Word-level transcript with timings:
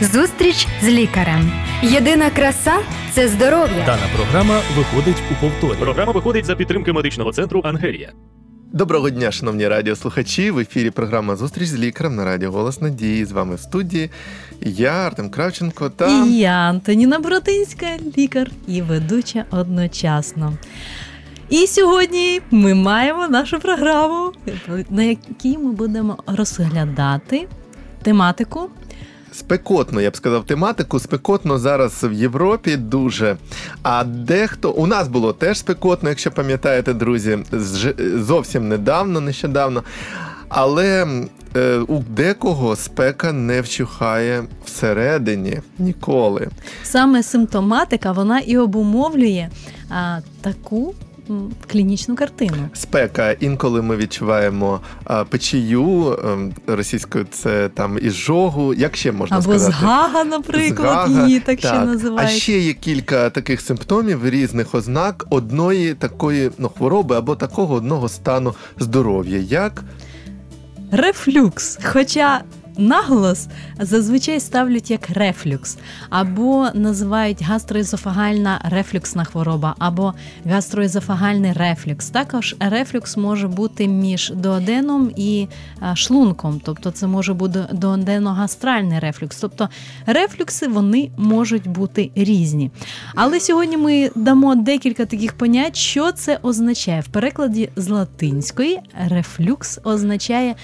Зустріч 0.00 0.66
з 0.82 0.88
лікарем. 0.88 1.52
Єдина 1.82 2.30
краса 2.30 2.78
це 3.12 3.28
здоров'я. 3.28 3.86
Дана 3.86 4.02
програма 4.16 4.60
виходить 4.76 5.16
у 5.32 5.34
повторі. 5.40 5.78
Програма 5.80 6.12
виходить 6.12 6.44
за 6.44 6.56
підтримки 6.56 6.92
медичного 6.92 7.32
центру 7.32 7.60
Ангелія. 7.64 8.12
Доброго 8.72 9.10
дня, 9.10 9.32
шановні 9.32 9.68
радіослухачі. 9.68 10.50
В 10.50 10.58
ефірі 10.58 10.90
програма 10.90 11.36
Зустріч 11.36 11.68
з 11.68 11.74
лікарем 11.74 12.16
на 12.16 12.24
радіо 12.24 12.50
Голос 12.50 12.80
Надії. 12.80 13.24
З 13.24 13.32
вами 13.32 13.54
в 13.54 13.60
студії 13.60 14.10
я, 14.60 14.90
Артем 14.92 15.30
Кравченко 15.30 15.90
та 15.90 16.24
І 16.26 16.32
я, 16.32 16.52
Антоніна 16.52 17.18
Боротинська, 17.18 17.86
лікар 18.18 18.50
і 18.68 18.82
ведуча 18.82 19.44
одночасно. 19.50 20.52
І 21.48 21.66
сьогодні 21.66 22.40
ми 22.50 22.74
маємо 22.74 23.28
нашу 23.28 23.58
програму, 23.60 24.32
на 24.90 25.02
якій 25.02 25.58
ми 25.58 25.72
будемо 25.72 26.18
розглядати 26.26 27.48
тематику. 28.02 28.70
Спекотно, 29.36 30.00
я 30.00 30.10
б 30.10 30.16
сказав, 30.16 30.44
тематику. 30.44 30.98
Спекотно 30.98 31.58
зараз 31.58 32.04
в 32.04 32.12
Європі 32.12 32.76
дуже. 32.76 33.36
А 33.82 34.04
дехто 34.04 34.70
у 34.70 34.86
нас 34.86 35.08
було 35.08 35.32
теж 35.32 35.58
спекотно, 35.58 36.08
якщо 36.08 36.30
пам'ятаєте, 36.30 36.94
друзі, 36.94 37.38
зовсім 38.16 38.68
недавно, 38.68 39.20
нещодавно. 39.20 39.84
Але 40.48 41.06
е, 41.56 41.76
у 41.76 41.98
декого 41.98 42.76
спека 42.76 43.32
не 43.32 43.60
вщухає 43.60 44.44
всередині 44.64 45.60
ніколи. 45.78 46.48
Саме 46.82 47.22
симптоматика 47.22 48.12
вона 48.12 48.38
і 48.38 48.58
обумовлює 48.58 49.48
а, 49.90 50.18
таку 50.40 50.94
клінічну 51.66 52.16
картину. 52.16 52.56
Спека. 52.72 53.32
Інколи 53.32 53.82
ми 53.82 53.96
відчуваємо 53.96 54.80
а, 55.04 55.24
печію 55.24 56.18
ем, 56.24 56.52
російською, 56.66 57.26
це 57.30 57.68
там 57.68 57.98
ізжогу. 58.02 58.74
Як 58.74 58.96
ще 58.96 59.12
можна 59.12 59.36
Або 59.36 59.42
сказати? 59.42 59.72
згага, 59.80 60.24
наприклад, 60.24 61.08
Згага, 61.08 61.26
її 61.26 61.40
так, 61.40 61.58
ще 61.58 61.84
називають. 61.84 62.30
А 62.30 62.32
ще 62.32 62.58
є 62.58 62.72
кілька 62.72 63.30
таких 63.30 63.60
симптомів, 63.60 64.28
різних 64.28 64.74
ознак 64.74 65.26
одної 65.30 65.94
такої 65.94 66.50
ну, 66.58 66.68
хвороби 66.68 67.16
або 67.16 67.36
такого 67.36 67.74
одного 67.74 68.08
стану 68.08 68.54
здоров'я. 68.78 69.38
Як 69.38 69.84
Рефлюкс. 70.92 71.78
Хоча 71.84 72.42
наголос 72.78 73.48
зазвичай 73.80 74.40
ставлять 74.40 74.90
як 74.90 75.10
рефлюкс, 75.10 75.78
або 76.10 76.68
називають 76.74 77.42
гастроезофагальна 77.42 78.60
рефлюксна 78.64 79.24
хвороба, 79.24 79.74
або 79.78 80.14
гастроезофагальний 80.44 81.52
рефлюкс. 81.52 82.10
Також 82.10 82.56
рефлюкс 82.60 83.16
може 83.16 83.48
бути 83.48 83.88
між 83.88 84.32
дуоденом 84.34 85.10
і 85.16 85.48
шлунком, 85.94 86.60
тобто 86.64 86.90
це 86.90 87.06
може 87.06 87.34
бути 87.34 87.64
дуодено-гастральний 87.72 89.00
рефлюкс. 89.00 89.40
Тобто 89.40 89.68
рефлюкси 90.06 90.68
вони 90.68 91.10
можуть 91.16 91.68
бути 91.68 92.10
різні. 92.14 92.70
Але 93.14 93.40
сьогодні 93.40 93.76
ми 93.76 94.10
дамо 94.14 94.54
декілька 94.54 95.06
таких 95.06 95.32
понять, 95.32 95.76
що 95.76 96.12
це 96.12 96.38
означає. 96.42 97.00
В 97.00 97.08
перекладі 97.08 97.68
з 97.76 97.88
латинської 97.88 98.78
рефлюкс 99.08 99.80
означає 99.84 100.54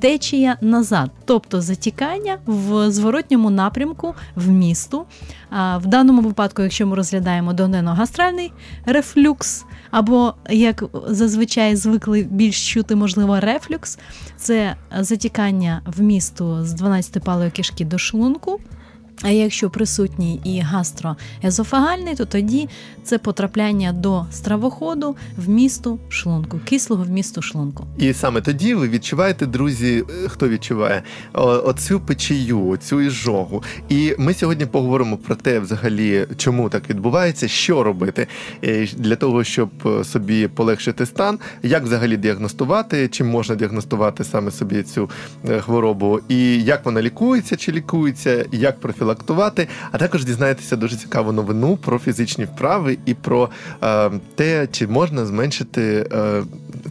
течія 0.00 0.56
назад, 0.60 1.10
тобто 1.24 1.60
затікання 1.60 2.38
в 2.46 2.90
зворотньому 2.90 3.50
напрямку 3.50 4.14
в 4.36 4.48
місту. 4.48 5.06
В 5.76 5.86
даному 5.86 6.22
випадку, 6.22 6.62
якщо 6.62 6.86
ми 6.86 6.96
розглядаємо 6.96 7.52
донено-гастральний 7.52 8.52
рефлюкс, 8.86 9.64
або 9.90 10.34
як 10.50 10.84
зазвичай 11.08 11.76
звикли 11.76 12.22
більш 12.30 12.72
чути, 12.72 12.96
можливо, 12.96 13.40
рефлюкс, 13.40 13.98
це 14.36 14.76
затікання 14.98 15.82
в 15.86 16.02
місту 16.02 16.64
з 16.64 16.82
12-палої 16.82 17.50
кишки 17.50 17.84
до 17.84 17.98
шлунку. 17.98 18.60
А 19.22 19.30
якщо 19.30 19.70
присутній 19.70 20.40
і 20.44 20.60
гастроезофагальний, 20.60 22.14
то 22.14 22.24
тоді 22.24 22.68
це 23.04 23.18
потрапляння 23.18 23.92
до 23.92 24.26
стравоходу 24.32 25.16
в 25.36 25.48
місту 25.48 25.98
шлунку, 26.08 26.60
кислого 26.64 27.04
в 27.04 27.10
місту 27.10 27.42
шлунку. 27.42 27.86
і 27.98 28.12
саме 28.12 28.40
тоді 28.40 28.74
ви 28.74 28.88
відчуваєте, 28.88 29.46
друзі, 29.46 30.04
е, 30.24 30.28
хто 30.28 30.48
відчуває 30.48 31.02
оцю 31.32 32.00
печію, 32.00 32.78
цю 32.82 33.00
іжогу. 33.00 33.62
І 33.88 34.14
ми 34.18 34.34
сьогодні 34.34 34.66
поговоримо 34.66 35.16
про 35.16 35.34
те, 35.34 35.60
взагалі, 35.60 36.26
чому 36.36 36.68
так 36.68 36.90
відбувається, 36.90 37.48
що 37.48 37.82
робити 37.82 38.26
е, 38.64 38.88
для 38.96 39.16
того, 39.16 39.44
щоб 39.44 39.70
е, 39.86 40.04
собі 40.04 40.48
полегшити 40.48 41.06
стан, 41.06 41.38
як 41.62 41.82
взагалі 41.82 42.16
діагностувати, 42.16 43.08
чим 43.08 43.28
можна 43.28 43.54
діагностувати 43.54 44.24
саме 44.24 44.50
собі 44.50 44.82
цю 44.82 45.10
хворобу, 45.60 46.20
і 46.28 46.62
як 46.62 46.84
вона 46.84 47.02
лікується, 47.02 47.56
чи 47.56 47.72
лікується, 47.72 48.44
як 48.52 48.80
профілактувати. 48.80 49.05
А 49.92 49.98
також 49.98 50.24
дізнаєтеся 50.24 50.76
дуже 50.76 50.96
цікаву 50.96 51.32
новину 51.32 51.76
про 51.76 51.98
фізичні 51.98 52.44
вправи 52.44 52.98
і 53.06 53.14
про 53.14 53.48
е, 53.82 54.10
те, 54.34 54.68
чи 54.72 54.86
можна 54.86 55.26
зменшити 55.26 56.08
е, 56.12 56.42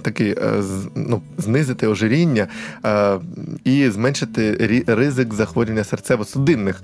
такий, 0.02 0.30
е, 0.30 0.64
ну, 0.96 1.22
знизити 1.38 1.88
ожиріння 1.88 2.48
е, 2.86 3.18
і 3.64 3.90
зменшити 3.90 4.84
ризик 4.88 5.34
захворювання 5.34 5.84
серцево-судинних 5.84 6.76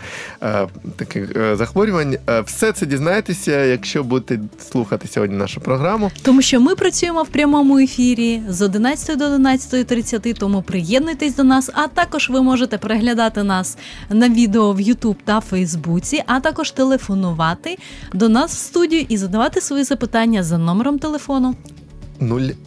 е, 0.44 0.68
таких 0.96 1.56
захворювань. 1.58 2.18
Все 2.46 2.72
це 2.72 2.86
дізнаєтеся, 2.86 3.66
якщо 3.66 4.04
будете 4.04 4.40
слухати 4.72 5.08
сьогодні 5.08 5.38
нашу 5.38 5.62
програму. 5.62 6.12
Тому 6.22 6.42
що 6.42 6.62
ми 6.62 6.76
працюємо 6.76 7.24
в 7.24 7.28
прямому 7.28 7.78
ефірі 7.78 8.42
з 8.50 8.62
11 8.62 9.18
до 9.18 9.26
11.30, 9.26 10.34
тому 10.34 10.62
приєднуйтесь 10.62 11.36
до 11.36 11.44
нас. 11.44 11.70
А 11.74 11.88
також 11.88 12.30
ви 12.30 12.42
можете 12.42 12.78
переглядати 12.78 13.44
нас 13.44 13.78
на 14.10 14.30
відео 14.30 14.74
в 14.74 14.80
YouTube 14.80 15.16
та 15.26 15.40
Фейсбуці, 15.40 16.24
а 16.28 16.40
також 16.40 16.72
телефонувати 16.72 17.78
до 18.14 18.30
нас 18.30 18.52
в 18.56 18.58
студію 18.58 19.06
і 19.10 19.18
задавати 19.18 19.62
свої 19.62 19.84
запитання 19.84 20.44
за 20.44 20.58
номером 20.58 21.00
телефону. 21.00 21.56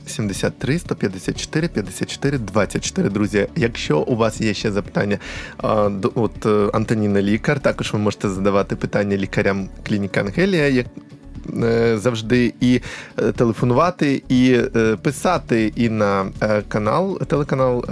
073 0.06 0.78
154 0.78 1.68
54 1.68 2.38
24. 2.38 3.08
Друзі, 3.08 3.46
якщо 3.56 3.98
у 4.00 4.16
вас 4.16 4.40
є 4.40 4.54
ще 4.54 4.72
запитання, 4.72 5.18
до- 5.90 6.12
от 6.14 6.46
е, 6.46 6.70
Антоніна 6.72 7.22
лікар, 7.22 7.60
також 7.60 7.92
ви 7.92 7.98
можете 7.98 8.28
задавати 8.30 8.76
питання 8.76 9.16
лікарям 9.16 9.68
клініки 9.86 10.20
Ангелія, 10.20 10.68
як 10.68 10.86
е, 11.62 11.98
завжди, 11.98 12.54
і 12.60 12.80
е, 13.18 13.32
телефонувати, 13.32 14.22
і 14.28 14.58
писати 15.02 15.72
і 15.76 15.88
на 15.88 16.26
канал, 16.68 17.18
телеканал 17.26 17.84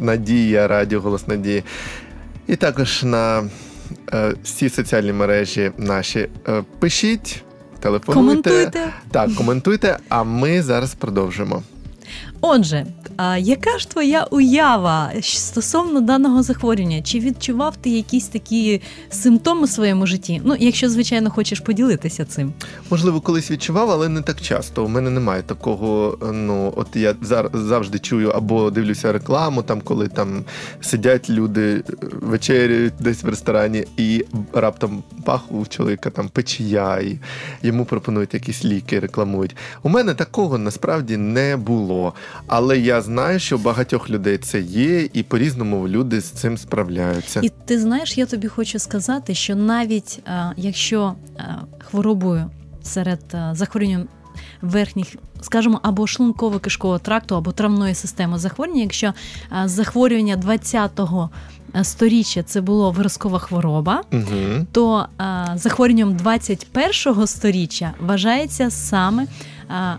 Надія, 0.00 0.68
Радіо 0.68 1.00
Голос 1.00 1.28
Надії, 1.28 1.62
і 2.46 2.56
також 2.56 3.02
на 3.04 3.44
всі 4.42 4.68
соціальні 4.68 5.12
мережі 5.12 5.70
наші. 5.78 6.28
Пишіть. 6.78 7.43
Телефонуйте, 7.84 8.50
Коментуйте. 8.50 8.92
так, 9.10 9.34
коментуйте, 9.34 9.98
а 10.08 10.22
ми 10.22 10.62
зараз 10.62 10.94
продовжимо. 10.94 11.62
Отже, 12.46 12.86
а 13.16 13.38
яка 13.38 13.78
ж 13.78 13.90
твоя 13.90 14.24
уява 14.30 15.12
стосовно 15.22 16.00
даного 16.00 16.42
захворювання? 16.42 17.02
Чи 17.02 17.18
відчував 17.20 17.76
ти 17.76 17.90
якісь 17.90 18.28
такі 18.28 18.82
симптоми 19.10 19.64
в 19.64 19.68
своєму 19.68 20.06
житті? 20.06 20.40
Ну, 20.44 20.56
якщо 20.58 20.90
звичайно 20.90 21.30
хочеш 21.30 21.60
поділитися 21.60 22.24
цим. 22.24 22.52
Можливо, 22.90 23.20
колись 23.20 23.50
відчував, 23.50 23.90
але 23.90 24.08
не 24.08 24.20
так 24.20 24.40
часто. 24.40 24.84
У 24.84 24.88
мене 24.88 25.10
немає 25.10 25.42
такого. 25.42 26.18
Ну, 26.32 26.72
от 26.76 26.96
я 26.96 27.14
завжди 27.52 27.98
чую 27.98 28.30
або 28.30 28.70
дивлюся 28.70 29.12
рекламу, 29.12 29.62
там, 29.62 29.80
коли 29.80 30.08
там 30.08 30.44
сидять 30.80 31.30
люди, 31.30 31.82
вечеряють 32.12 32.94
десь 33.00 33.22
в 33.22 33.28
ресторані, 33.28 33.84
і 33.96 34.24
раптом 34.52 35.02
пах 35.24 35.52
у 35.52 35.66
чоловіка 35.66 36.10
там 36.10 36.28
печія, 36.28 37.00
йому 37.62 37.84
пропонують 37.84 38.34
якісь 38.34 38.64
ліки, 38.64 39.00
рекламують. 39.00 39.56
У 39.82 39.88
мене 39.88 40.14
такого 40.14 40.58
насправді 40.58 41.16
не 41.16 41.56
було. 41.56 42.14
Але 42.46 42.78
я 42.78 43.02
знаю, 43.02 43.40
що 43.40 43.56
у 43.56 43.60
багатьох 43.60 44.10
людей 44.10 44.38
це 44.38 44.60
є, 44.60 45.08
і 45.12 45.22
по-різному 45.22 45.88
люди 45.88 46.20
з 46.20 46.24
цим 46.24 46.58
справляються. 46.58 47.40
І 47.42 47.50
ти 47.64 47.80
знаєш, 47.80 48.18
я 48.18 48.26
тобі 48.26 48.48
хочу 48.48 48.78
сказати, 48.78 49.34
що 49.34 49.56
навіть 49.56 50.20
е, 50.26 50.52
якщо 50.56 51.14
е, 51.38 51.56
хворобою 51.78 52.50
серед 52.82 53.20
е, 53.34 53.50
захворювань 53.52 54.08
верхніх, 54.62 55.06
скажімо, 55.40 55.80
або 55.82 56.02
шлунково-кишкового 56.02 57.00
тракту, 57.00 57.36
або 57.36 57.52
травної 57.52 57.94
системи 57.94 58.38
захворювання, 58.38 58.82
якщо 58.82 59.12
захворювання 59.64 60.36
20-го 60.36 61.30
сторіччя 61.82 62.42
це 62.42 62.60
було 62.60 62.90
виразкова 62.90 63.38
хвороба, 63.38 64.02
Угу. 64.12 64.66
то 64.72 65.06
е, 65.20 65.52
захворюванням 65.54 66.16
21-го 66.16 67.26
сторіччя 67.26 67.92
вважається 68.00 68.70
саме 68.70 69.22
а, 69.22 69.26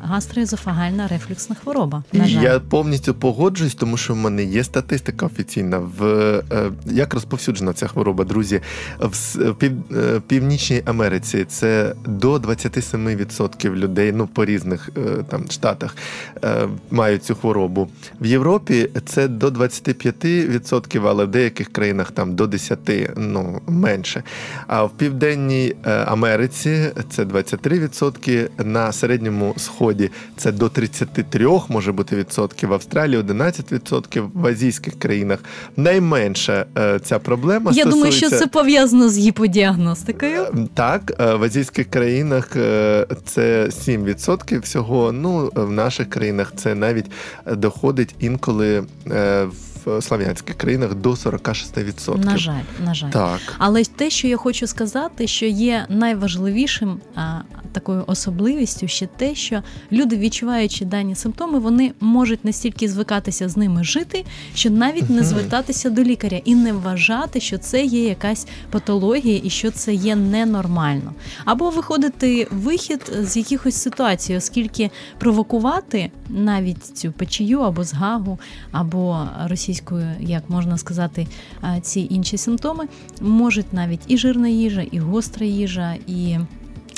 гастроезофагальна 0.03 1.07
рефлюксна 1.07 1.55
хвороба. 1.55 2.03
На 2.13 2.27
жаль. 2.27 2.43
Я 2.43 2.59
повністю 2.59 3.13
погоджуюсь, 3.13 3.75
тому 3.75 3.97
що 3.97 4.13
в 4.13 4.17
мене 4.17 4.43
є 4.43 4.63
статистика 4.63 5.25
офіційна. 5.25 5.77
В 5.77 6.03
е, 6.51 6.71
як 6.85 7.13
розповсюджена 7.13 7.73
ця 7.73 7.87
хвороба, 7.87 8.23
друзі, 8.23 8.61
в 8.99 9.53
пів, 9.53 9.71
е, 9.91 10.21
Північній 10.27 10.81
Америці 10.85 11.45
це 11.49 11.95
до 12.05 12.35
27% 12.35 13.75
людей, 13.75 14.11
ну 14.11 14.27
по 14.27 14.45
різних 14.45 14.89
е, 14.97 15.23
там 15.29 15.51
штатах 15.51 15.95
е, 16.43 16.67
мають 16.91 17.23
цю 17.23 17.35
хворобу. 17.35 17.89
В 18.21 18.25
Європі 18.25 18.89
це 19.05 19.27
до 19.27 19.47
25%, 19.47 21.07
але 21.07 21.25
в 21.25 21.27
деяких 21.27 21.71
країнах 21.71 22.11
там 22.11 22.35
до 22.35 22.45
10%, 22.45 23.11
ну 23.17 23.61
менше. 23.67 24.23
А 24.67 24.83
в 24.83 24.91
Південній 24.97 25.75
е, 25.85 25.91
Америці 25.91 26.91
це 27.09 27.23
23%, 27.23 28.49
на 28.63 28.91
середньому 28.91 29.53
сході 29.65 30.09
це 30.37 30.51
до 30.51 30.69
33 30.69 31.47
може 31.69 31.91
бути 31.91 32.15
відсотків, 32.15 32.69
в 32.69 32.73
Австралії 32.73 33.21
11%, 33.21 34.29
в 34.33 34.45
азійських 34.45 34.99
країнах 34.99 35.39
найменша 35.77 36.65
е, 36.77 36.99
ця 36.99 37.19
проблема. 37.19 37.71
Я 37.71 37.85
думаю, 37.85 38.11
що 38.11 38.29
це 38.29 38.47
пов'язано 38.47 39.09
з 39.09 39.17
гіподіагностикою. 39.17 40.41
Е, 40.41 40.67
Так, 40.73 41.13
е, 41.19 41.33
в 41.35 41.43
азійських 41.43 41.89
країнах 41.89 42.55
е, 42.55 43.07
це 43.25 43.65
7% 43.65 44.59
всього. 44.61 45.11
Ну, 45.11 45.51
в 45.55 45.71
наших 45.71 46.09
країнах 46.09 46.53
це 46.55 46.75
навіть 46.75 47.05
доходить 47.45 48.15
інколи 48.19 48.83
е, 49.11 49.47
в 49.85 50.01
слав'янських 50.01 50.55
країнах 50.57 50.95
до 50.95 51.11
46%. 51.11 52.25
На 52.25 52.37
жаль, 52.37 52.63
на 52.85 52.93
жаль. 52.93 53.09
Так. 53.09 53.39
Але 53.57 53.83
те, 53.83 54.09
що 54.09 54.27
я 54.27 54.37
хочу 54.37 54.67
сказати, 54.67 55.27
що 55.27 55.45
є 55.45 55.85
найважливішим 55.89 56.99
а, 57.15 57.39
такою 57.71 58.03
особливістю, 58.07 58.87
ще 58.87 59.07
те, 59.07 59.35
що 59.35 59.63
люди, 59.91 60.17
відчуваючи 60.17 60.85
дані 60.85 61.15
симптоми, 61.15 61.59
вони 61.59 61.91
можуть 61.99 62.45
настільки 62.45 62.89
звикатися 62.89 63.49
з 63.49 63.57
ними 63.57 63.83
жити, 63.83 64.25
що 64.55 64.69
навіть 64.69 65.09
не 65.09 65.23
звертатися 65.23 65.89
до 65.89 66.03
лікаря 66.03 66.41
і 66.45 66.55
не 66.55 66.73
вважати, 66.73 67.39
що 67.39 67.57
це 67.57 67.83
є 67.83 68.07
якась 68.07 68.47
патологія 68.69 69.41
і 69.43 69.49
що 69.49 69.71
це 69.71 69.93
є 69.93 70.15
ненормально. 70.15 71.13
Або 71.45 71.69
виходити 71.69 72.47
вихід 72.51 73.11
з 73.21 73.37
якихось 73.37 73.75
ситуацій, 73.75 74.35
оскільки 74.35 74.91
провокувати 75.19 76.11
навіть 76.29 76.85
цю 76.85 77.11
печію 77.11 77.59
або 77.59 77.83
згагу, 77.83 78.39
або 78.71 79.27
російською, 79.75 80.07
як 80.19 80.49
можна 80.49 80.77
сказати, 80.77 81.27
ці 81.81 82.07
інші 82.09 82.37
симптоми 82.37 82.85
можуть 83.21 83.73
навіть 83.73 84.01
і 84.07 84.17
жирна 84.17 84.47
їжа, 84.47 84.81
і 84.81 84.99
гостра 84.99 85.45
їжа, 85.45 85.95
і 86.07 86.37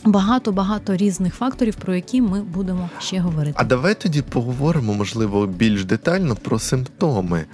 багато 0.05 0.51
багато 0.51 0.95
різних 0.95 1.35
факторів, 1.35 1.75
про 1.75 1.95
які 1.95 2.21
ми 2.21 2.41
будемо 2.41 2.89
ще 2.99 3.19
говорити. 3.19 3.53
А 3.55 3.63
давай 3.63 3.95
тоді 3.95 4.21
поговоримо, 4.21 4.93
можливо, 4.93 5.47
більш 5.47 5.85
детально 5.85 6.35
про 6.35 6.59
симптоми. 6.59 7.45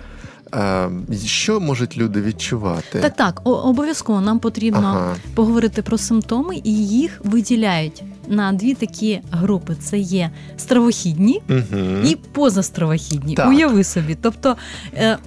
Що 1.26 1.60
можуть 1.60 1.98
люди 1.98 2.22
відчувати? 2.22 3.00
Так, 3.00 3.16
так, 3.16 3.42
обов'язково 3.44 4.22
нам 4.22 4.40
потрібно 4.40 4.80
Ага. 4.96 5.16
поговорити 5.36 5.82
про 5.82 5.98
симптоми, 5.98 6.62
і 6.64 6.88
їх 6.88 7.22
виділяють 7.24 8.04
на 8.28 8.54
дві 8.54 8.74
такі 8.74 9.22
групи: 9.32 9.76
це 9.80 10.00
є 10.00 10.32
стравохідні 10.58 11.42
Угу. 11.50 11.82
і 12.06 12.16
позастравохідні. 12.16 13.36
Так. 13.36 13.50
Уяви 13.50 13.84
собі. 13.84 14.18
Тобто 14.22 14.56
е, 14.94 15.18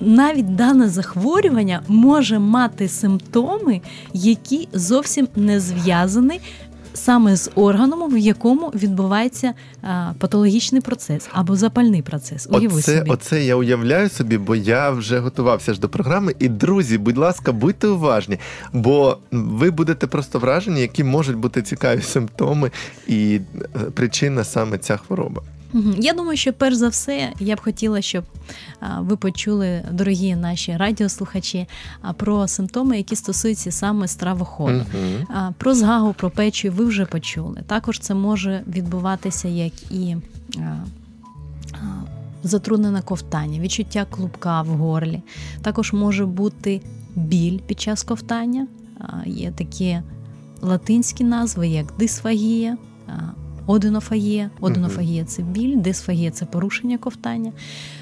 навіть 0.00 0.54
дане 0.56 0.88
захворювання 0.88 1.82
може 1.88 2.38
мати 2.38 2.88
симптоми, 2.88 3.80
які 4.12 4.68
зовсім 4.72 5.28
не 5.36 5.60
зв'язані. 5.60 6.40
Саме 6.94 7.36
з 7.36 7.50
органом, 7.54 8.14
в 8.14 8.18
якому 8.18 8.68
відбувається 8.68 9.52
а, 9.82 10.12
патологічний 10.18 10.80
процес 10.80 11.28
або 11.32 11.56
запальний 11.56 12.02
процес. 12.02 12.48
Уяви 12.50 12.78
Оце, 12.78 12.98
собі. 12.98 13.10
оце 13.10 13.44
я 13.44 13.56
уявляю 13.56 14.08
собі, 14.08 14.38
бо 14.38 14.56
я 14.56 14.90
вже 14.90 15.18
готувався 15.18 15.74
ж 15.74 15.80
до 15.80 15.88
програми. 15.88 16.34
І 16.38 16.48
друзі, 16.48 16.98
будь 16.98 17.18
ласка, 17.18 17.52
будьте 17.52 17.88
уважні, 17.88 18.38
бо 18.72 19.18
ви 19.32 19.70
будете 19.70 20.06
просто 20.06 20.38
вражені, 20.38 20.80
які 20.80 21.04
можуть 21.04 21.36
бути 21.36 21.62
цікаві 21.62 22.02
симптоми 22.02 22.70
і 23.06 23.40
е, 23.76 23.78
причина 23.78 24.44
саме 24.44 24.78
ця 24.78 24.96
хвороба. 24.96 25.42
Я 25.98 26.12
думаю, 26.12 26.36
що 26.36 26.52
перш 26.52 26.76
за 26.76 26.88
все 26.88 27.32
я 27.40 27.56
б 27.56 27.60
хотіла, 27.60 28.02
щоб 28.02 28.24
ви 28.98 29.16
почули, 29.16 29.82
дорогі 29.92 30.36
наші 30.36 30.76
радіослухачі, 30.76 31.66
про 32.16 32.48
симптоми, 32.48 32.96
які 32.96 33.16
стосуються 33.16 33.70
саме 33.72 34.08
стравоходу. 34.08 34.84
А, 35.28 35.50
Про 35.58 35.74
згагу, 35.74 36.14
про 36.18 36.30
печію 36.30 36.72
ви 36.72 36.84
вже 36.84 37.06
почули. 37.06 37.60
Також 37.66 37.98
це 37.98 38.14
може 38.14 38.62
відбуватися 38.68 39.48
як 39.48 39.92
і 39.92 40.16
затруднене 42.42 43.02
ковтання, 43.02 43.60
відчуття 43.60 44.06
клубка 44.10 44.62
в 44.62 44.66
горлі. 44.66 45.22
Також 45.62 45.92
може 45.92 46.26
бути 46.26 46.80
біль 47.16 47.58
під 47.58 47.80
час 47.80 48.02
ковтання. 48.02 48.66
Є 49.26 49.50
такі 49.50 49.98
латинські 50.62 51.24
назви, 51.24 51.68
як 51.68 51.86
дисфагія. 51.98 52.76
Одинофагія. 53.66 54.50
Одинофагія 54.60 55.24
це 55.24 55.42
біль, 55.42 55.76
дисфагія 55.76 56.30
це 56.30 56.44
порушення 56.44 56.98
ковтання. 56.98 57.52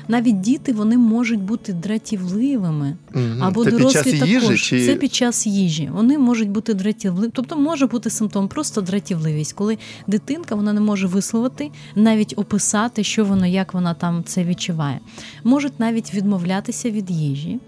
Навіть 0.09 0.41
діти 0.41 0.73
вони 0.73 0.99
можуть 0.99 1.41
бути 1.41 1.73
дратівливими, 1.73 2.97
або 3.41 3.65
Це 3.65 3.71
під 3.71 3.79
дорослі 3.79 4.11
час 4.11 4.21
також. 4.21 4.51
їжі 4.51 4.57
чи 4.57 4.87
Це 4.87 4.95
під 4.95 5.15
час 5.15 5.47
їжі. 5.47 5.91
Вони 5.93 6.19
можуть 6.19 6.51
бути 6.51 6.75
дратівливі. 6.75 7.31
Тобто 7.33 7.57
може 7.57 7.87
бути 7.87 8.11
симптом 8.11 8.49
просто 8.49 8.81
дратівливість, 8.81 9.53
коли 9.53 9.79
дитинка 10.07 10.55
вона 10.55 10.73
не 10.73 10.81
може 10.81 11.07
висловити, 11.07 11.71
навіть 11.95 12.35
описати, 12.37 13.05
що 13.05 13.25
воно, 13.25 13.47
як 13.47 13.75
вона 13.75 13.95
там 13.95 14.23
це 14.27 14.45
відчуває. 14.45 15.01
Можуть 15.45 15.81
навіть 15.81 16.15
відмовлятися 16.15 16.91
від 16.91 17.11
їжі, 17.11 17.59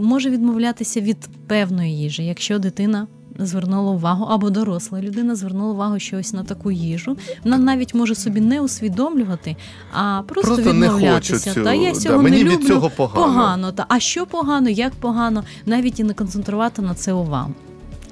може 0.00 0.30
відмовлятися 0.30 1.00
від 1.00 1.16
певної 1.46 1.98
їжі, 1.98 2.24
якщо 2.24 2.58
дитина. 2.58 3.06
Звернула 3.38 3.92
увагу, 3.92 4.24
або 4.24 4.50
доросла 4.50 5.00
людина 5.00 5.34
звернула 5.34 5.72
увагу 5.72 5.98
щось 5.98 6.32
на 6.32 6.44
таку 6.44 6.70
їжу. 6.70 7.16
Вона 7.44 7.58
навіть 7.58 7.94
може 7.94 8.14
собі 8.14 8.40
не 8.40 8.60
усвідомлювати, 8.60 9.56
а 9.92 10.22
просто, 10.26 10.54
просто 10.54 10.72
відмовлятися. 10.72 11.54
цю. 11.54 11.64
Та 11.64 11.74
я 11.74 11.92
да, 11.92 12.16
мені 12.16 12.44
не 12.44 12.50
від 12.50 12.66
цього 12.66 12.90
погано. 12.90 13.26
Погано, 13.26 13.72
та 13.72 13.86
а 13.88 14.00
що 14.00 14.26
погано, 14.26 14.68
як 14.68 14.92
погано, 14.92 15.44
навіть 15.66 16.00
і 16.00 16.04
не 16.04 16.14
концентрувати 16.14 16.82
на 16.82 16.94
це 16.94 17.12
увагу. 17.12 17.54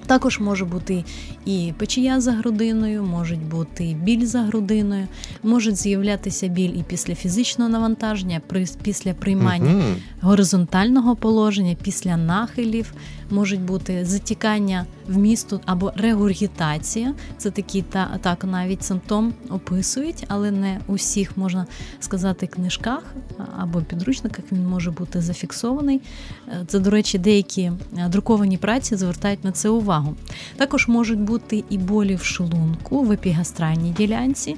Також 0.06 0.40
може 0.40 0.64
бути 0.64 1.05
і 1.46 1.72
печія 1.78 2.20
за 2.20 2.32
грудиною, 2.32 3.02
можуть 3.02 3.42
бути 3.42 3.96
біль 4.02 4.26
за 4.26 4.42
грудиною, 4.42 5.06
можуть 5.42 5.76
з'являтися 5.76 6.48
біль 6.48 6.70
і 6.70 6.84
після 6.88 7.14
фізичного 7.14 7.70
навантаження, 7.70 8.40
після 8.82 9.14
приймання 9.14 9.70
Мгм. 9.70 9.96
горизонтального 10.20 11.16
положення, 11.16 11.76
після 11.82 12.16
нахилів, 12.16 12.92
можуть 13.31 13.60
бути 13.60 14.04
затікання 14.04 14.87
в 15.08 15.19
місту 15.19 15.60
або 15.66 15.92
регургітація. 15.96 17.14
Це 17.38 17.50
такий 17.50 17.82
та 17.82 18.19
так 18.22 18.44
навіть 18.44 18.84
симптом 18.84 19.32
описують, 19.50 20.25
але 20.28 20.50
не 20.50 20.81
у 20.86 20.94
всіх 20.94 21.36
можна 21.36 21.66
сказати 22.00 22.46
книжках 22.46 23.14
або 23.58 23.81
підручниках 23.81 24.44
він 24.52 24.66
може 24.69 24.90
бути 24.90 25.20
зафіксований. 25.20 26.00
Е, 26.48 26.64
Це, 26.66 26.78
до 26.78 26.90
речі, 26.90 27.19
деякі 27.19 27.62
е, 27.62 28.08
друковані 28.08 28.56
праці 28.58 28.96
звертають 28.96 29.44
на 29.44 29.52
це 29.52 29.69
увагу. 29.69 30.15
Також 30.56 30.88
можуть 30.88 31.19
бути 31.20 31.30
і 31.70 31.79
болі 31.79 32.15
в 32.15 32.22
шлунку, 32.22 33.03
в 33.03 33.13
епігастральній 33.13 33.91
ділянці. 33.91 34.56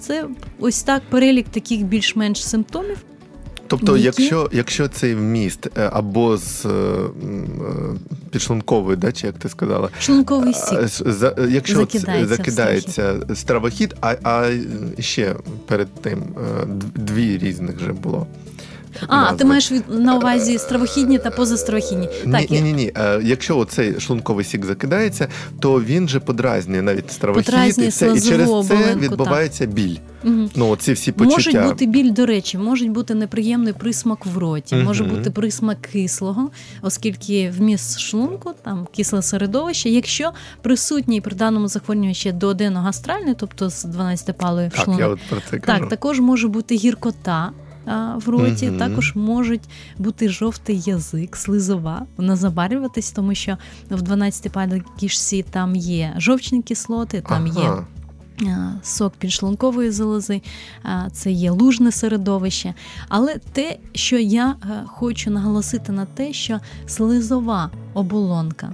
Це 0.00 0.24
ось 0.60 0.82
так 0.82 1.02
перелік 1.10 1.48
таких 1.48 1.84
більш-менш 1.84 2.48
симптомів. 2.48 2.98
Тобто, 3.68 3.96
Які? 3.96 4.22
якщо, 4.22 4.48
якщо 4.52 4.88
цей 4.88 5.14
вміст 5.14 5.66
е, 5.78 5.90
або 5.92 6.36
з 6.36 6.66
е, 6.66 6.68
е, 6.68 7.08
підшлункової, 8.30 8.96
да, 8.96 9.12
чи 9.12 9.26
як 9.26 9.38
ти 9.38 9.48
сказала, 9.48 9.88
Шлунковий 10.00 10.54
сік. 10.54 10.78
За- 10.88 11.34
якщо 11.50 11.74
Закидається 11.74 12.36
закидається 12.36 13.14
стравохід, 13.34 13.94
а, 14.00 14.14
а 14.22 14.50
ще 14.98 15.34
перед 15.66 15.94
тим 15.94 16.22
дві 16.94 17.38
різних 17.38 17.76
вже 17.76 17.92
було. 17.92 18.26
А, 19.08 19.16
назви. 19.16 19.36
ти 19.38 19.44
маєш 19.44 19.72
від 19.72 19.82
на 19.88 20.16
увазі 20.16 20.58
стравохідні 20.58 21.18
та 21.18 21.30
позастравохідні. 21.30 22.08
Ні, 22.26 22.32
Так, 22.32 22.50
ні, 22.50 22.60
ні, 22.60 22.72
ні. 22.72 22.92
Е, 22.96 23.20
Якщо 23.22 23.58
оцей 23.58 24.00
шлунковий 24.00 24.44
сік 24.44 24.64
закидається, 24.64 25.28
то 25.60 25.82
він 25.82 26.08
же 26.08 26.20
подразнює 26.20 26.82
навіть 26.82 27.12
стравохід 27.12 27.46
Подразнює 27.46 27.88
і 27.88 28.20
через 28.20 28.68
це 28.68 28.96
відбувається 28.96 29.66
біль. 29.66 29.96
Мгм. 30.26 30.50
Ну, 30.54 30.68
оці 30.68 30.92
всі 30.92 31.12
почуття. 31.12 31.34
Можуть 31.36 31.62
бути 31.62 31.86
біль, 31.86 32.12
до 32.12 32.26
речі, 32.26 32.58
можуть 32.58 32.90
бути 32.90 33.14
неприємний 33.14 33.72
присмак 33.72 34.26
в 34.26 34.38
роті, 34.38 34.76
може 34.76 35.04
бути 35.04 35.30
присмак 35.30 35.80
кислого, 35.80 36.50
оскільки 36.82 37.52
вміст 37.58 38.00
шлунку, 38.00 38.52
там 38.62 38.86
кисле 38.96 39.22
середовище. 39.22 39.90
Якщо 39.90 40.30
присутній 40.62 41.20
при 41.20 41.36
даному 41.36 41.68
захворюванні 41.68 42.14
ще 42.14 42.32
дуоденогастральний, 42.32 43.34
тобто 43.38 43.70
з 43.70 43.84
12 43.84 44.38
палою 44.38 44.68
в 44.68 44.84
Так, 44.84 44.88
я 44.98 45.08
от 45.08 45.20
про 45.30 45.40
це 45.50 45.58
кажу. 45.58 45.80
Так, 45.80 45.88
також 45.88 46.20
може 46.20 46.48
бути 46.48 46.74
гіркота. 46.74 47.52
А, 47.86 48.16
В 48.16 48.28
роті 48.28 48.66
Мгм. 48.68 48.78
також 48.78 49.14
можуть 49.14 49.62
бути 49.98 50.28
жовтий 50.28 50.80
язик, 50.80 51.36
слизова, 51.36 52.06
вона 52.16 52.36
забарюватись, 52.36 53.10
тому 53.10 53.34
що 53.34 53.58
в 53.90 54.02
12 54.02 54.82
кишці 55.00 55.44
там 55.50 55.76
є 55.76 56.14
жовчні 56.18 56.62
кислоти, 56.62 57.24
там 57.28 57.46
є 57.46 57.52
Ага. 57.62 57.86
е, 58.42 58.80
сок 58.82 59.12
підшлункової 59.12 59.90
залози, 59.90 60.42
це 61.12 61.30
є 61.30 61.50
лужне 61.50 61.92
середовище. 61.92 62.74
Але 63.08 63.38
те, 63.52 63.78
що 63.94 64.18
я 64.18 64.50
е, 64.62 64.82
хочу 64.86 65.30
наголосити 65.30 65.92
на 65.92 66.04
те, 66.04 66.32
що 66.32 66.60
слизова 66.86 67.70
оболонка 67.94 68.72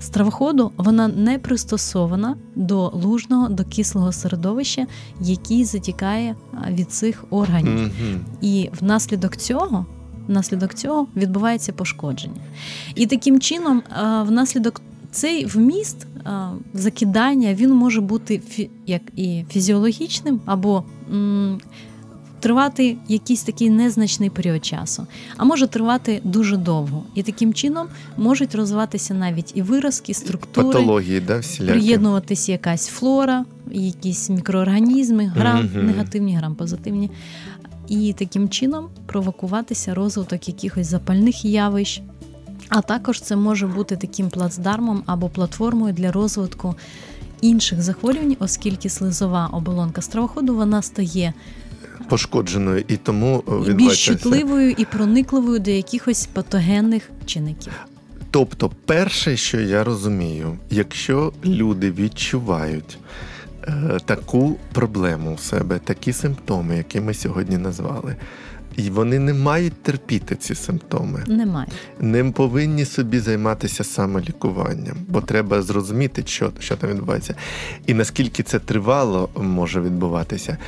стравоходу 0.00 0.72
вона 0.76 1.08
не 1.08 1.38
пристосована 1.38 2.36
до 2.56 2.88
лужного, 2.94 3.48
до 3.48 3.64
кислого 3.64 4.12
середовища, 4.12 4.86
який 5.20 5.64
затікає 5.64 6.34
е, 6.54 6.72
від 6.72 6.92
цих 6.92 7.24
органів. 7.30 7.78
Мгм. 7.78 8.20
І 8.40 8.70
внаслідок 8.80 9.36
цього, 9.36 9.86
внаслідок 10.28 10.74
цього 10.74 11.06
відбувається 11.16 11.72
пошкодження. 11.72 12.40
І 12.94 13.06
таким 13.06 13.40
чином, 13.40 13.78
е, 14.02 14.22
внаслідок 14.22 14.82
цей 15.10 15.46
вміст 15.46 16.06
е, 16.26 16.30
закидання 16.74 17.54
він 17.54 17.74
може 17.74 18.00
бути 18.00 18.42
фі- 18.50 18.68
як 18.86 19.02
і 19.16 19.44
фізіологічним 19.50 20.40
або 20.46 20.84
тривати 22.40 22.96
якийсь 23.08 23.42
такий 23.42 23.70
незначний 23.70 24.30
період 24.30 24.64
часу, 24.64 25.06
а 25.36 25.44
може 25.44 25.66
тривати 25.66 26.20
дуже 26.24 26.56
довго. 26.56 27.02
І 27.14 27.22
таким 27.22 27.54
чином 27.54 27.86
можуть 28.16 28.54
розвиватися 28.54 29.14
навіть 29.14 29.52
і 29.54 29.62
виразки, 29.62 30.14
структури. 30.14 30.66
Патології, 30.66 31.20
да, 31.20 31.38
всілякі. 31.38 31.72
Приєднуватися 31.72 32.52
якась 32.52 32.86
флора, 32.88 33.44
якісь 33.70 34.30
мікроорганізми, 34.30 35.26
грам 35.26 35.70
Мгм. 35.74 35.86
негативні, 35.86 36.36
грам 36.36 36.54
позитивні. 36.54 37.10
І 37.88 38.12
таким 38.18 38.48
чином 38.48 38.88
провокуватися 39.06 39.94
розвиток 39.94 40.48
якихось 40.48 40.86
запальних 40.86 41.44
явищ. 41.44 42.02
А 42.68 42.80
також 42.80 43.20
це 43.20 43.36
може 43.36 43.66
бути 43.66 43.96
таким 43.96 44.30
плацдармом 44.30 45.02
або 45.06 45.28
платформою 45.28 45.92
для 45.92 46.12
розвитку 46.12 46.74
інших 47.40 47.82
захворювань, 47.82 48.36
оскільки 48.40 48.88
слизова 48.88 49.46
оболонка 49.52 50.02
стравоходу 50.02 50.54
вона 50.54 50.82
стає 50.82 51.34
пошкодженою, 52.08 52.84
і 52.88 52.96
тому 52.96 53.44
е, 53.66 53.70
і 53.70 53.74
більш 53.74 54.06
чутливою 54.06 54.70
і 54.70 54.84
проникливою 54.84 55.58
до 55.58 55.70
якихось 55.70 56.26
патогенних 56.26 57.10
чинників. 57.26 57.72
Тобто, 58.30 58.70
перше, 58.86 59.36
що 59.36 59.60
я 59.60 59.84
розумію, 59.84 60.58
якщо 60.70 61.32
люди 61.44 61.90
відчувають 61.90 62.98
е, 63.64 63.98
таку 64.04 64.56
проблему 64.72 65.34
в 65.34 65.40
себе, 65.40 65.78
такі 65.84 66.12
симптоми, 66.12 66.76
які 66.76 67.00
ми 67.00 67.14
сьогодні 67.14 67.58
назвали, 67.58 68.16
і 68.76 68.90
вони 68.90 69.18
не 69.18 69.34
мають 69.34 69.82
терпіти 69.82 70.36
ці 70.36 70.54
симптоми, 70.54 71.24
Немає. 71.26 71.68
не 72.00 72.24
повинні 72.24 72.84
собі 72.84 73.18
займатися 73.18 73.84
самолікуванням, 73.84 74.96
бо 75.08 75.20
треба 75.20 75.62
зрозуміти, 75.62 76.22
що, 76.26 76.52
що 76.58 76.76
там 76.76 76.90
відбувається, 76.90 77.34
і 77.86 77.94
наскільки 77.94 78.42
це 78.42 78.58
тривало 78.58 79.28
може 79.36 79.80
відбуватися. 79.80 80.58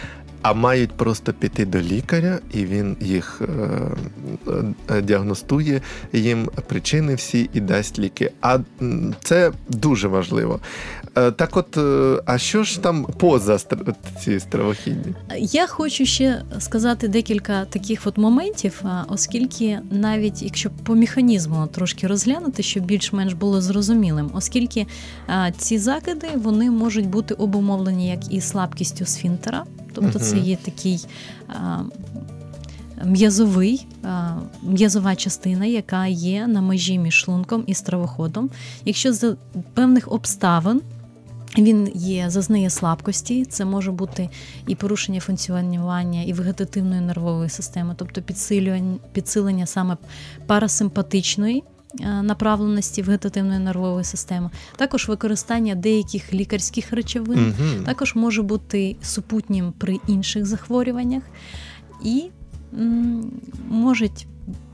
А 0.42 0.54
мають 0.54 0.92
просто 0.92 1.32
піти 1.32 1.64
до 1.64 1.80
лікаря, 1.80 2.38
і 2.54 2.64
він 2.64 2.96
їх 3.00 3.42
е, 3.42 3.46
е, 4.90 5.02
діагностує 5.02 5.80
їм 6.12 6.50
причини 6.66 7.14
всі 7.14 7.50
і 7.52 7.60
дасть 7.60 7.98
ліки. 7.98 8.30
А 8.40 8.58
це 9.20 9.52
дуже 9.68 10.08
важливо. 10.08 10.60
Е, 11.16 11.30
так, 11.30 11.56
от, 11.56 11.78
а 12.26 12.38
що 12.38 12.62
ж 12.62 12.82
там 12.82 13.06
поза 13.18 13.58
ці 14.20 14.40
стравохідні? 14.40 15.14
Я 15.38 15.66
хочу 15.66 16.06
ще 16.06 16.42
сказати 16.58 17.08
декілька 17.08 17.64
таких 17.64 18.06
от 18.06 18.18
моментів, 18.18 18.82
оскільки 19.08 19.78
навіть 19.90 20.42
якщо 20.42 20.70
по 20.70 20.94
механізму 20.94 21.66
трошки 21.66 22.06
розглянути, 22.06 22.62
щоб 22.62 22.84
більш-менш 22.84 23.32
було 23.32 23.60
зрозумілим, 23.60 24.30
оскільки 24.34 24.86
ці 25.56 25.78
закиди 25.78 26.28
вони 26.36 26.70
можуть 26.70 27.06
бути 27.06 27.34
обумовлені 27.34 28.08
як 28.08 28.32
і 28.32 28.40
слабкістю 28.40 29.06
сфінктера, 29.06 29.64
тобто 29.92 30.18
це 30.18 30.38
є 30.38 30.56
такий. 30.56 31.06
а, 31.48 31.82
М'язовий, 33.04 33.86
а, 34.02 34.34
м'язова 34.62 35.16
частина, 35.16 35.66
яка 35.66 36.06
є 36.06 36.46
на 36.46 36.60
межі 36.60 36.98
між 36.98 37.14
шлунком 37.14 37.64
і 37.66 37.74
стравоходом. 37.74 38.50
Якщо 38.84 39.12
за 39.12 39.36
певних 39.74 40.12
обставин 40.12 40.82
він 41.58 41.90
є 41.94 42.30
зазнає 42.30 42.70
слабкості, 42.70 43.44
це 43.44 43.64
може 43.64 43.92
бути 43.92 44.28
і 44.66 44.74
порушення 44.74 45.20
функціонування 45.20 46.22
і 46.22 46.32
вегетативної 46.32 47.00
нервової 47.00 47.48
системи, 47.48 47.94
тобто 47.98 48.22
підсилювання, 48.22 48.96
підсилення 49.12 49.66
саме 49.66 49.96
парасимпатичної 50.46 51.62
направленості 52.22 53.02
вегетативної 53.02 53.58
нервової 53.58 54.04
системи, 54.04 54.50
також 54.76 55.08
використання 55.08 55.74
деяких 55.74 56.34
лікарських 56.34 56.92
речовин, 56.92 57.54
Мгм. 57.58 57.84
також 57.84 58.14
може 58.14 58.42
бути 58.42 58.96
супутнім 59.02 59.72
при 59.78 59.98
інших 60.06 60.46
захворюваннях, 60.46 61.22
і 62.04 62.24
м, 62.78 63.30
можуть 63.70 64.26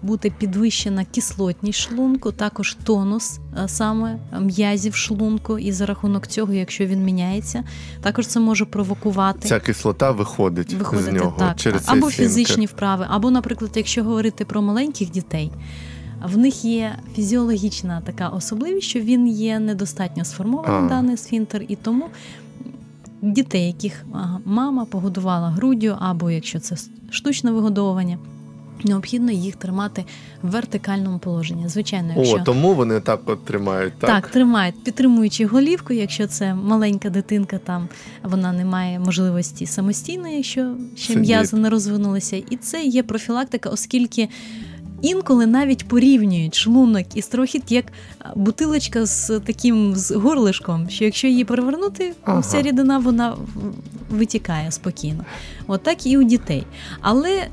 бути 0.02 0.32
підвищена 0.38 1.04
кислотність 1.04 1.78
шлунку, 1.78 2.32
також 2.32 2.76
тонус 2.84 3.38
саме 3.66 4.18
м'язів 4.40 4.94
шлунку, 4.94 5.58
і 5.58 5.72
за 5.72 5.86
рахунок 5.86 6.26
цього, 6.26 6.52
якщо 6.52 6.86
він 6.86 7.04
міняється, 7.04 7.64
також 8.02 8.26
це 8.26 8.40
може 8.40 8.64
провокувати. 8.64 9.48
Ця 9.48 9.60
кислота 9.60 10.10
виходить, 10.10 10.74
Виходити 10.74 11.10
з 11.10 11.14
нього 11.14 11.34
так, 11.38 11.56
через 11.56 11.82
так. 11.82 11.96
або 11.96 12.10
фізичні 12.10 12.66
вправи, 12.66 13.06
або, 13.10 13.30
наприклад, 13.30 13.70
якщо 13.74 14.04
говорити 14.04 14.44
про 14.44 14.62
маленьких 14.62 15.10
дітей, 15.10 15.50
в 16.24 16.38
них 16.38 16.64
є 16.64 16.98
фізіологічна 17.14 18.00
така 18.00 18.28
особливість, 18.28 18.88
що 18.88 19.00
він 19.00 19.28
є 19.28 19.58
недостатньо 19.58 20.24
сформований, 20.24 20.88
даний 20.88 21.16
сфінктер, 21.16 21.62
і 21.68 21.76
тому 21.76 22.06
дітей, 23.22 23.66
яких 23.66 24.06
мама 24.44 24.84
погодувала 24.84 25.48
груддю, 25.48 25.96
або 26.00 26.30
якщо 26.30 26.60
це 26.60 26.76
штучне 27.10 27.50
вигодовування. 27.50 28.18
Необхідно 28.84 29.32
їх 29.32 29.56
тримати 29.56 30.04
в 30.42 30.50
вертикальному 30.50 31.18
положенні. 31.18 31.68
Звичайно, 31.68 32.12
якщо 32.16 32.36
О, 32.36 32.40
тому 32.40 32.74
вони 32.74 33.00
так 33.00 33.20
от 33.26 33.44
тримають. 33.44 33.92
Так, 33.98 34.10
так, 34.10 34.26
тримають, 34.28 34.84
підтримуючи 34.84 35.46
голівку, 35.46 35.92
якщо 35.92 36.26
це 36.26 36.54
маленька 36.54 37.10
дитинка, 37.10 37.58
там 37.58 37.88
вона 38.22 38.52
не 38.52 38.64
має 38.64 38.98
можливості 38.98 39.66
самостійно, 39.66 40.28
якщо 40.28 40.74
ще 40.96 41.16
м'язи 41.16 41.56
не 41.56 41.70
розвинулися. 41.70 42.36
І 42.36 42.56
це 42.56 42.84
є 42.84 43.02
профілактика, 43.02 43.70
оскільки 43.70 44.28
інколи 45.02 45.46
навіть 45.46 45.88
порівнюють 45.88 46.54
шлунок 46.54 47.06
і 47.14 47.22
строхід 47.22 47.62
як 47.68 47.84
бутилочка 48.36 49.06
з 49.06 49.40
таким 49.40 49.96
з 49.96 50.10
горлишком, 50.10 50.90
що 50.90 51.04
якщо 51.04 51.26
її 51.26 51.44
перевернути, 51.44 52.14
Ага. 52.24 52.40
вся 52.40 52.62
рідина 52.62 52.98
вона 52.98 53.36
витікає 54.10 54.72
спокійно. 54.72 55.24
От 55.66 56.06
і 56.06 56.18
у 56.18 56.22
дітей. 56.22 56.66
Але 57.00 57.48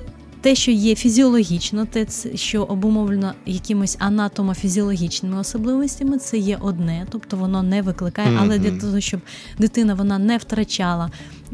те, 0.45 0.55
що 0.55 0.71
є 0.71 0.95
фізіологічно, 0.95 1.85
те, 1.85 2.05
що 2.35 2.63
обумовлено 2.63 3.33
якимось 3.45 3.97
анатомофізіологічними 3.99 5.39
особливостями, 5.39 6.17
це 6.17 6.37
є 6.37 6.57
одне, 6.61 7.07
тобто 7.09 7.37
воно 7.37 7.63
не 7.63 7.81
викликає, 7.81 8.37
але 8.41 8.59
для 8.59 8.79
того, 8.79 8.99
щоб 8.99 9.21
дитина 9.59 9.93
вона 9.93 10.19
не 10.19 10.37
втрачала 10.37 11.11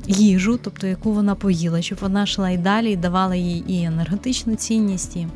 їжу, 0.08 0.60
тобто 0.64 0.88
яку 0.88 1.12
вона 1.12 1.36
поїла, 1.36 1.82
щоб 1.82 1.98
вона 2.02 2.24
йшла 2.24 2.50
і 2.50 2.58
далі 2.58 2.92
і 2.92 2.96
давала 2.96 3.36
їй 3.36 3.64
і 3.68 3.84
енергетичну 3.84 4.56
цінність. 4.56 5.16
І... 5.16 5.28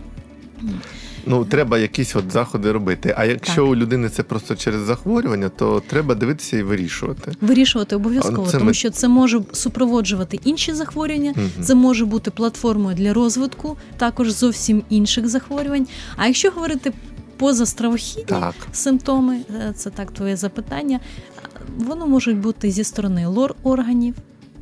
Ну, 1.28 1.46
треба 1.46 1.78
якісь 1.78 2.16
от 2.16 2.32
заходи 2.32 2.72
робити. 2.72 3.14
А 3.18 3.26
якщо 3.26 3.56
Так. 3.62 3.66
у 3.72 3.76
людини 3.76 4.10
це 4.10 4.24
просто 4.24 4.56
через 4.56 4.82
захворювання, 4.82 5.50
то 5.50 5.84
треба 5.88 6.16
дивитися 6.16 6.58
і 6.58 6.64
вирішувати. 6.64 7.32
Вирішувати 7.42 7.96
обов'язково, 7.96 8.48
тому 8.52 8.66
ми- 8.66 8.74
що 8.74 8.90
це 8.90 9.08
може 9.08 9.42
супроводжувати 9.52 10.40
інші 10.44 10.74
захворювання, 10.74 11.34
Мгм. 11.36 11.50
це 11.64 11.76
може 11.76 12.06
бути 12.06 12.32
платформою 12.32 12.96
для 12.96 13.14
розвитку, 13.14 13.78
також 13.98 14.32
зовсім 14.32 14.84
інших 14.90 15.28
захворювань. 15.28 15.88
А 16.18 16.28
якщо 16.28 16.50
говорити 16.52 16.94
позастравохідні 17.38 18.24
Так. 18.26 18.56
симптоми, 18.72 19.38
е, 19.50 19.74
це 19.76 19.90
так 19.90 20.12
твоє 20.12 20.36
запитання, 20.38 21.00
воно 21.78 22.08
може 22.08 22.34
бути 22.34 22.72
зі 22.72 22.84
сторони 22.84 23.28
лор 23.28 23.56
органів. 23.64 24.16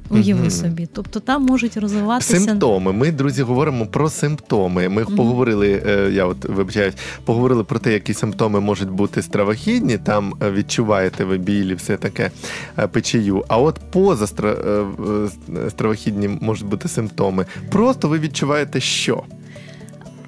Уяви 0.10 0.50
собі, 0.50 0.88
тобто 0.94 1.20
там 1.20 1.44
можуть 1.46 1.78
розвиватися 1.78 2.40
Симптоми. 2.40 2.94
Ми, 2.94 3.12
друзі, 3.12 3.42
говоримо 3.44 3.86
про 3.86 4.10
симптоми. 4.10 4.90
Ми 4.90 5.04
Мгм. 5.04 5.16
поговорили, 5.16 5.84
е, 5.88 6.10
я 6.14 6.26
от 6.26 6.46
вибачаюсь, 6.46 6.94
поговорили 7.26 7.64
про 7.64 7.80
те, 7.80 7.94
які 7.94 8.14
симптоми 8.14 8.60
можуть 8.60 8.90
бути 8.90 9.22
стравохідні. 9.22 9.98
Там 9.98 10.34
е, 10.44 10.52
відчуваєте 10.52 11.24
ви 11.26 11.38
білі, 11.38 11.74
все 11.76 11.98
таке 11.98 12.32
е, 12.80 12.88
печію. 12.88 13.46
А 13.48 13.58
от 13.58 13.80
поза 13.92 14.26
стра- 14.26 15.30
стравохідні 15.70 16.28
можуть 16.42 16.68
бути 16.68 16.88
симптоми. 16.88 17.46
Просто 17.72 18.08
ви 18.08 18.20
відчуваєте, 18.20 18.80
що 18.80 19.24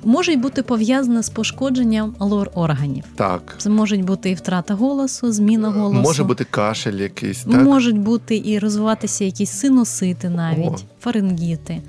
можуть 0.06 0.40
бути 0.40 0.64
пов'язані 0.64 1.22
з 1.24 1.30
пошкодженням 1.30 2.16
лор 2.20 2.52
органів. 2.54 3.04
так. 3.16 3.56
Це 3.58 3.70
можуть 3.70 4.04
бути 4.04 4.30
і 4.30 4.34
втрата 4.34 4.74
голосу, 4.74 5.32
зміна 5.32 5.70
голосу. 5.70 6.02
Може 6.02 6.24
бути 6.24 6.44
кашель 6.44 6.94
якийсь, 6.94 7.44
так? 7.44 7.62
Можуть 7.64 7.98
бути 8.00 8.42
і 8.46 8.60
розвиватися 8.60 9.26
якісь 9.26 9.52
синусити 9.52 10.30
навіть, 10.30 10.66
О. 10.68 10.78
фарингіти. 11.00 11.82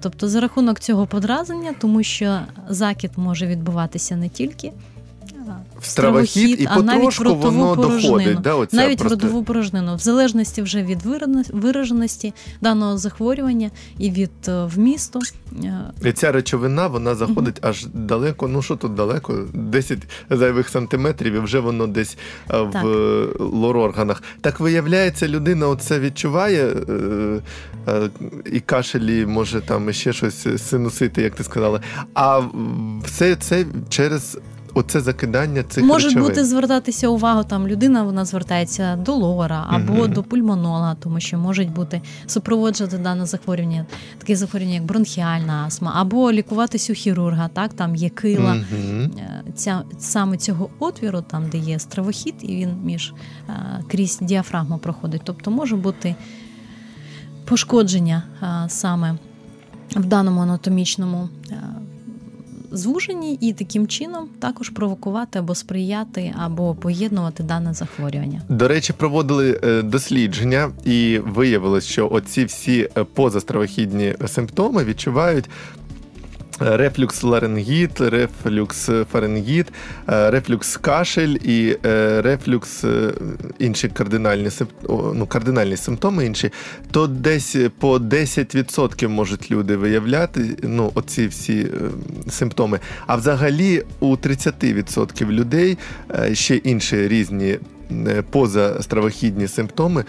Тобто 0.00 0.28
за 0.28 0.40
рахунок 0.40 0.80
цього 0.80 1.06
подразнення, 1.06 1.74
тому 1.80 2.02
що 2.02 2.40
закид 2.68 3.10
може 3.16 3.46
відбуватися 3.46 4.16
не 4.16 4.28
тільки 4.28 4.72
в 5.80 5.86
стравохід, 5.86 6.60
і 6.60 6.66
а 6.70 6.74
потрошку 6.74 7.34
воно 7.34 7.76
порожнину. 7.76 8.02
доходить. 8.02 8.40
Да, 8.40 8.54
оця 8.54 8.76
навіть 8.76 8.98
просто... 8.98 9.16
в 9.18 9.20
ротову 9.22 9.44
порожнину, 9.44 9.96
в 9.96 9.98
залежності 9.98 10.62
вже 10.62 10.82
від 10.82 10.98
вираженості- 11.52 12.32
даного 12.60 12.98
захворювання 12.98 13.70
і 13.98 14.10
від 14.10 14.30
е, 14.48 14.64
вмісту. 14.64 15.20
е, 15.64 15.80
І 16.04 16.12
ця 16.12 16.32
речовина 16.32 16.86
вона 16.86 17.14
заходить 17.14 17.58
аж 17.64 17.86
далеко. 17.86 18.48
Ну 18.48 18.62
що 18.62 18.76
тут 18.76 18.94
далеко? 18.94 19.34
10 19.54 19.98
зайвих 20.30 20.68
сантиметрів, 20.68 21.34
і 21.34 21.38
вже 21.38 21.60
воно 21.60 21.86
десь 21.86 22.16
е, 22.50 22.60
в 22.62 22.70
Так. 22.70 22.84
лор-органах. 23.38 24.22
Так 24.40 24.60
виявляється, 24.60 25.28
людина 25.28 25.68
оце 25.68 26.00
відчуває 26.00 26.72
і 28.52 28.60
кашелі, 28.60 29.26
може 29.26 29.60
там 29.60 29.92
ще 29.92 30.12
щось 30.12 30.46
синусити, 30.62 31.22
як 31.22 31.34
ти 31.34 31.44
сказала. 31.44 31.80
А 32.14 32.40
все 33.04 33.36
це 33.36 33.66
через 33.88 34.38
оце 34.74 35.00
закидання 35.00 35.62
цих 35.62 35.84
Може 35.84 36.08
речовин. 36.08 36.28
бути 36.28 36.44
звертатися 36.44 37.08
увагу, 37.08 37.44
там 37.44 37.68
людина 37.68 38.02
вона 38.02 38.24
звертається 38.24 38.96
до 38.96 39.14
лора 39.14 39.66
або 39.68 39.92
Мгм. 39.94 40.12
до 40.12 40.22
пульмонолога, 40.22 40.94
тому 40.94 41.20
що 41.20 41.38
можуть 41.38 41.70
бути 41.72 42.00
супроводжувати 42.26 42.98
дане 42.98 43.26
захворювання, 43.26 43.86
таке 44.18 44.36
захворювання, 44.36 44.74
як 44.74 44.84
бронхіальна 44.84 45.64
астма, 45.66 45.92
або 45.96 46.32
лікуватись 46.32 46.90
у 46.90 46.94
хірурга, 46.94 47.48
так 47.48 47.72
там 47.74 47.94
є 47.96 48.08
кила. 48.08 48.56
Е, 48.56 49.10
Ця 49.54 49.82
саме 49.98 50.36
цього 50.36 50.70
отвіру, 50.78 51.20
там 51.30 51.48
де 51.48 51.58
є 51.58 51.78
стравохід, 51.78 52.34
і 52.42 52.56
він 52.56 52.70
між 52.84 53.12
е, 53.48 53.52
крізь 53.90 54.18
діафрагму 54.22 54.78
проходить. 54.78 55.20
Тобто 55.24 55.50
може 55.50 55.76
бути 55.76 56.14
пошкодження 57.44 58.22
е, 58.42 58.68
саме 58.68 59.14
в 59.96 60.04
даному 60.04 60.40
анатомічному 60.40 61.28
звуженні, 62.76 63.38
і 63.40 63.52
таким 63.52 63.86
чином 63.86 64.28
також 64.38 64.68
провокувати 64.68 65.38
або 65.38 65.54
сприяти, 65.54 66.34
або 66.38 66.74
поєднувати 66.74 67.42
дане 67.42 67.74
захворювання. 67.74 68.42
До 68.48 68.68
речі, 68.68 68.92
проводили 68.92 69.60
е, 69.64 69.82
дослідження, 69.82 70.70
і 70.84 71.18
виявилось, 71.18 71.86
що 71.86 72.08
оці 72.10 72.44
всі 72.44 72.88
е, 72.96 73.04
позастравохідні 73.04 74.14
симптоми 74.26 74.84
відчувають. 74.84 75.44
Рефлюкс 76.60 77.22
ларингіт, 77.22 78.00
рефлюкс 78.00 78.90
фарингіт, 79.12 79.66
е, 80.08 80.30
рефлюкс 80.30 80.76
кашель 80.76 81.36
і 81.44 81.76
е, 81.86 82.22
рефлюкс 82.22 82.84
е, 82.84 83.12
інші 83.58 83.88
кардинальні 83.88 84.48
ну, 84.88 85.26
кардинальні 85.26 85.76
симптоми 85.76 86.26
інші, 86.26 86.50
то 86.90 87.06
десь 87.06 87.56
по 87.78 87.98
10% 87.98 89.08
можуть 89.08 89.50
люди 89.50 89.76
виявляти 89.76 90.56
ну, 90.62 90.90
оці 90.94 91.26
всі 91.26 91.66
симптоми. 92.30 92.80
А 93.06 93.16
взагалі 93.16 93.82
у 94.00 94.16
30% 94.16 95.30
людей 95.30 95.78
ще 96.32 96.56
інші 96.56 97.08
різні 97.08 97.58
позастравохідні 98.30 99.48
симптоми 99.48 100.04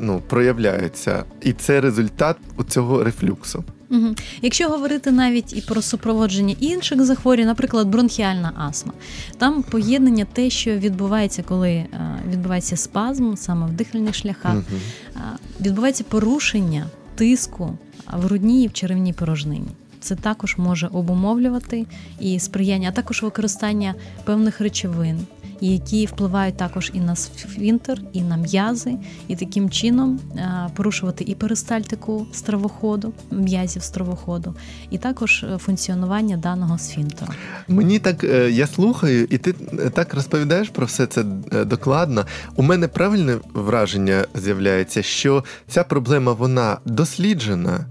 ну, 0.00 0.22
проявляються. 0.28 1.24
І 1.42 1.52
це 1.52 1.80
результат 1.80 2.36
цього 2.68 3.04
рефлюксу. 3.04 3.64
Угу. 3.92 4.14
Якщо 4.42 4.68
говорити 4.68 5.10
навіть 5.10 5.56
і 5.56 5.60
про 5.60 5.82
супроводження 5.82 6.54
інших 6.60 7.04
захворювань, 7.04 7.48
наприклад, 7.48 7.88
бронхіальна 7.88 8.52
астма, 8.68 8.92
там 9.38 9.62
поєднання 9.62 10.26
те, 10.32 10.50
що 10.50 10.76
відбувається, 10.76 11.42
коли 11.42 11.70
е, 11.70 11.88
відбувається 12.30 12.76
спазм 12.76 13.34
саме 13.34 13.66
в 13.66 13.72
дихальних 13.72 14.14
шляхах, 14.14 14.56
е, 14.56 15.20
відбувається 15.60 16.04
порушення 16.04 16.86
тиску 17.14 17.78
в 18.12 18.20
грудній 18.20 18.64
і 18.64 18.68
в 18.68 18.72
черевній 18.72 19.12
порожнині. 19.12 19.68
Це 20.00 20.16
також 20.16 20.56
може 20.58 20.86
обумовлювати 20.86 21.86
і 22.20 22.38
сприяння, 22.38 22.88
а 22.88 22.92
також 22.92 23.22
використання 23.22 23.94
певних 24.24 24.60
речовин, 24.60 25.26
які 25.66 26.06
впливають 26.06 26.56
також 26.56 26.90
і 26.94 27.00
на 27.00 27.16
сфінтер, 27.16 27.98
і 28.12 28.22
на 28.22 28.36
м'язи, 28.36 28.96
і 29.28 29.36
таким 29.36 29.70
чином 29.70 30.20
е, 30.36 30.70
порушувати 30.74 31.24
і 31.24 31.34
перистальтику 31.34 32.26
стравоходу, 32.32 33.12
м'язів 33.30 33.82
стравоходу, 33.82 34.54
і 34.90 34.98
також 34.98 35.44
е, 35.44 35.58
функціонування 35.58 36.36
даного 36.36 36.78
сфінтеру. 36.78 37.32
Мені 37.68 37.98
так, 37.98 38.24
е, 38.24 38.50
я 38.50 38.66
слухаю, 38.66 39.26
і 39.30 39.38
ти 39.38 39.52
так 39.94 40.14
розповідаєш 40.14 40.68
про 40.68 40.86
все 40.86 41.06
це 41.06 41.22
докладно. 41.66 42.26
У 42.56 42.62
мене 42.62 42.88
правильне 42.88 43.36
враження 43.54 44.24
з'являється, 44.34 45.02
що 45.02 45.44
ця 45.68 45.84
проблема 45.84 46.32
вона 46.32 46.78
досліджена. 46.84 47.86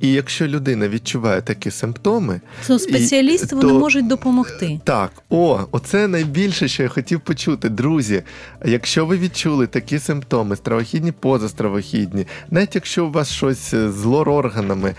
І 0.00 0.12
якщо 0.12 0.46
людина 0.46 0.88
відчуває 0.88 1.42
такі 1.42 1.70
симптоми, 1.70 2.40
То 2.66 2.78
спеціалісти 2.78 3.46
то- 3.46 3.56
вони 3.56 3.72
можуть 3.72 4.06
допомогти. 4.08 4.80
Так, 4.84 5.10
о, 5.30 5.60
оце 5.70 6.08
найбільше, 6.08 6.68
що 6.68 6.82
я 6.82 6.88
хотів 6.88 7.20
почути. 7.20 7.68
Друзі, 7.68 8.22
якщо 8.64 9.06
ви 9.06 9.18
відчули 9.18 9.66
такі 9.66 9.98
симптоми, 9.98 10.56
стравохідні, 10.56 11.12
позастравохідні, 11.12 12.26
навіть 12.50 12.74
якщо 12.74 13.06
у 13.06 13.10
вас 13.10 13.30
щось 13.30 13.70
з 13.74 14.04
лор-органами, 14.04 14.94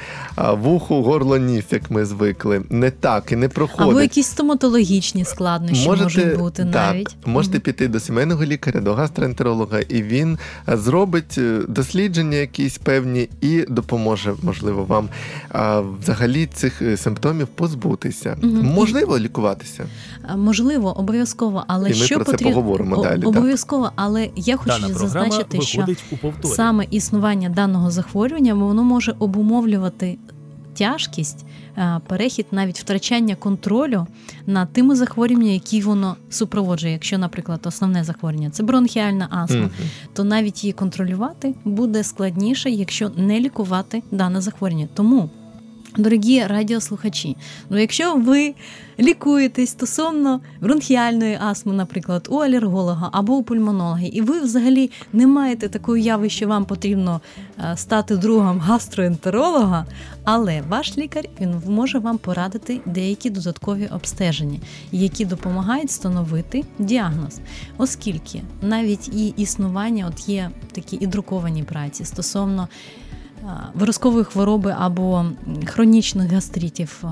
вухо, 0.52 1.04
горло, 1.04 1.38
ніс, 1.38 1.66
як 1.72 1.92
ми 1.92 2.06
звикли, 2.06 2.62
не 2.70 2.92
так 2.92 3.32
і 3.32 3.36
не 3.36 3.50
проходить. 3.50 3.90
Або 3.92 4.02
якісь 4.02 4.28
стоматологічні 4.28 5.26
складнощі 5.26 5.88
можуть 5.90 6.38
бути 6.38 6.64
так, 6.64 6.74
навіть. 6.74 7.16
Можете 7.26 7.56
Мгм. 7.58 7.62
піти 7.64 7.88
до 7.88 8.00
сімейного 8.00 8.46
лікаря, 8.46 8.82
до 8.82 8.94
гастроентеролога, 8.94 9.80
і 9.80 10.02
він 10.04 10.38
е, 10.70 10.78
зробить 10.78 11.36
е, 11.38 11.60
дослідження 11.68 12.38
якісь 12.38 12.78
певні 12.78 13.30
і 13.42 13.62
допоможе, 13.70 14.34
можливо, 14.42 14.65
вам 14.72 15.10
а, 15.50 15.80
взагалі 15.80 16.46
цих 16.46 16.82
е, 16.82 16.98
симптомів 16.98 17.48
позбутися. 17.48 18.38
Угу. 18.44 18.52
Можливо 18.52 19.20
лікуватися. 19.20 19.86
Можливо, 20.38 21.00
обов'язково, 21.00 21.64
але 21.68 21.90
І 21.90 22.00
ми 22.00 22.06
що 22.06 22.16
про 22.16 22.26
це 22.26 22.38
поговоримо 22.38 22.96
О- 23.00 23.04
далі, 23.04 23.20
так. 23.20 23.30
Обов'язково, 23.30 23.92
але 23.96 24.30
я 24.36 24.58
хочу 24.58 24.82
Дана 24.82 24.94
зазначити, 24.94 25.62
що 25.62 25.86
у 26.44 26.48
саме 26.48 26.86
існування 26.92 27.50
даного 27.50 27.92
захворювання 27.92 28.54
воно 28.54 28.84
може 28.84 29.16
обумовлювати 29.20 30.18
тяжкість, 30.78 31.46
е, 31.78 32.00
перехід, 32.08 32.46
навіть 32.52 32.80
втрачання 32.80 33.36
контролю 33.36 34.08
над 34.48 34.74
тими 34.74 34.96
захворюваннями, 34.96 35.54
які 35.54 35.82
воно 35.82 36.16
супроводжує. 36.30 36.94
Якщо, 36.94 37.18
наприклад, 37.18 37.60
основне 37.66 38.04
захворювання 38.04 38.50
це 38.50 38.64
бронхіальна 38.64 39.28
астма, 39.32 39.60
Мгм. 39.60 39.72
то 40.14 40.24
навіть 40.24 40.64
її 40.64 40.74
контролювати 40.74 41.56
буде 41.66 42.04
складніше, 42.04 42.70
якщо 42.70 43.10
не 43.18 43.40
лікувати 43.40 44.04
дане 44.12 44.42
захворювання. 44.42 44.88
Тому. 44.94 45.30
Дорогі 45.98 46.44
радіослухачі, 46.44 47.38
ну 47.70 47.78
якщо 47.78 48.16
ви 48.16 48.54
лікуєтесь 49.00 49.70
стосовно 49.70 50.42
бронхіальної 50.62 51.38
астми, 51.42 51.74
наприклад, 51.74 52.28
у 52.32 52.38
алерголога 52.38 53.10
або 53.14 53.36
у 53.36 53.44
пульмонолога, 53.44 54.02
і 54.02 54.22
ви 54.22 54.40
взагалі 54.40 54.92
не 55.14 55.28
маєте 55.28 55.70
такої 55.70 56.04
уяви, 56.04 56.30
що 56.30 56.48
вам 56.48 56.66
потрібно 56.66 57.22
е, 57.60 57.78
стати 57.78 58.18
другом 58.18 58.60
гастроентеролога, 58.60 59.86
але 60.24 60.62
ваш 60.70 60.98
лікар 60.98 61.26
він 61.42 61.62
може 61.68 62.00
вам 62.00 62.18
порадити 62.18 62.80
деякі 62.86 63.30
додаткові 63.30 63.88
обстеження, 63.88 64.60
які 64.92 65.26
допомагають 65.26 65.90
встановити 65.90 66.64
діагноз, 66.80 67.40
оскільки 67.78 68.42
навіть 68.62 69.08
і 69.08 69.28
існування, 69.28 70.08
от 70.08 70.30
є 70.30 70.50
такі 70.72 70.98
і 71.02 71.08
друковані 71.08 71.64
праці 71.64 72.06
стосовно 72.06 72.68
виразкової 73.74 74.24
хвороби 74.24 74.76
або 74.80 75.26
хронічних 75.66 76.32
гастритів, 76.32 77.04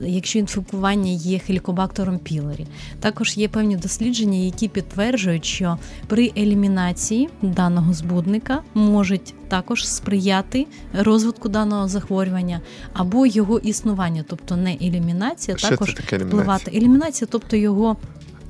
якщо 0.00 0.38
інфікування 0.38 1.10
є 1.10 1.38
хелікобактером 1.38 2.18
пілорі. 2.18 2.66
Також 3.00 3.36
є 3.36 3.48
певні 3.48 3.76
дослідження, 3.76 4.38
які 4.38 4.68
підтверджують, 4.68 5.44
що 5.44 5.78
при 6.06 6.32
елімінації 6.36 7.28
даного 7.42 7.92
збудника 7.92 8.62
можуть 8.74 9.34
також 9.48 9.88
сприяти 9.88 10.66
розвитку 10.98 11.48
даного 11.48 11.88
захворювання 11.88 12.60
або 12.92 13.26
його 13.26 13.58
існування, 13.58 14.24
тобто 14.28 14.56
не 14.56 14.72
елімінація, 14.82 15.56
Що 15.56 15.68
також 15.68 15.88
це 15.88 15.94
таке 15.94 16.16
елімінація? 16.16 16.42
впливати. 16.42 16.70
Елімінація, 16.76 17.28
тобто 17.30 17.56
його 17.56 17.96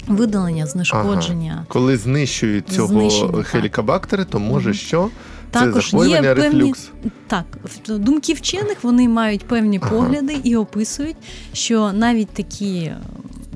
видалення, 0.07 0.66
знешкодження. 0.66 1.64
Коли 1.69 1.97
знищують 1.97 2.69
цього 2.69 2.88
Знищення, 2.88 3.42
хелікобактери, 3.42 4.25
то 4.25 4.38
може 4.38 4.69
Мгм. 4.69 4.79
що? 4.79 5.09
Також 5.51 5.73
це 5.85 5.90
захворювання 5.90 6.29
є 6.29 6.35
певні 6.35 6.61
рефлюкс. 6.61 6.90
Так, 7.27 7.45
думки 7.88 8.33
вчених 8.33 8.85
вони 8.85 9.09
мають 9.09 9.45
певні 9.47 9.81
Ага. 9.83 9.90
погляди 9.90 10.37
і 10.45 10.57
описують, 10.57 11.16
що 11.53 11.92
навіть 11.92 12.29
такі, 12.29 12.92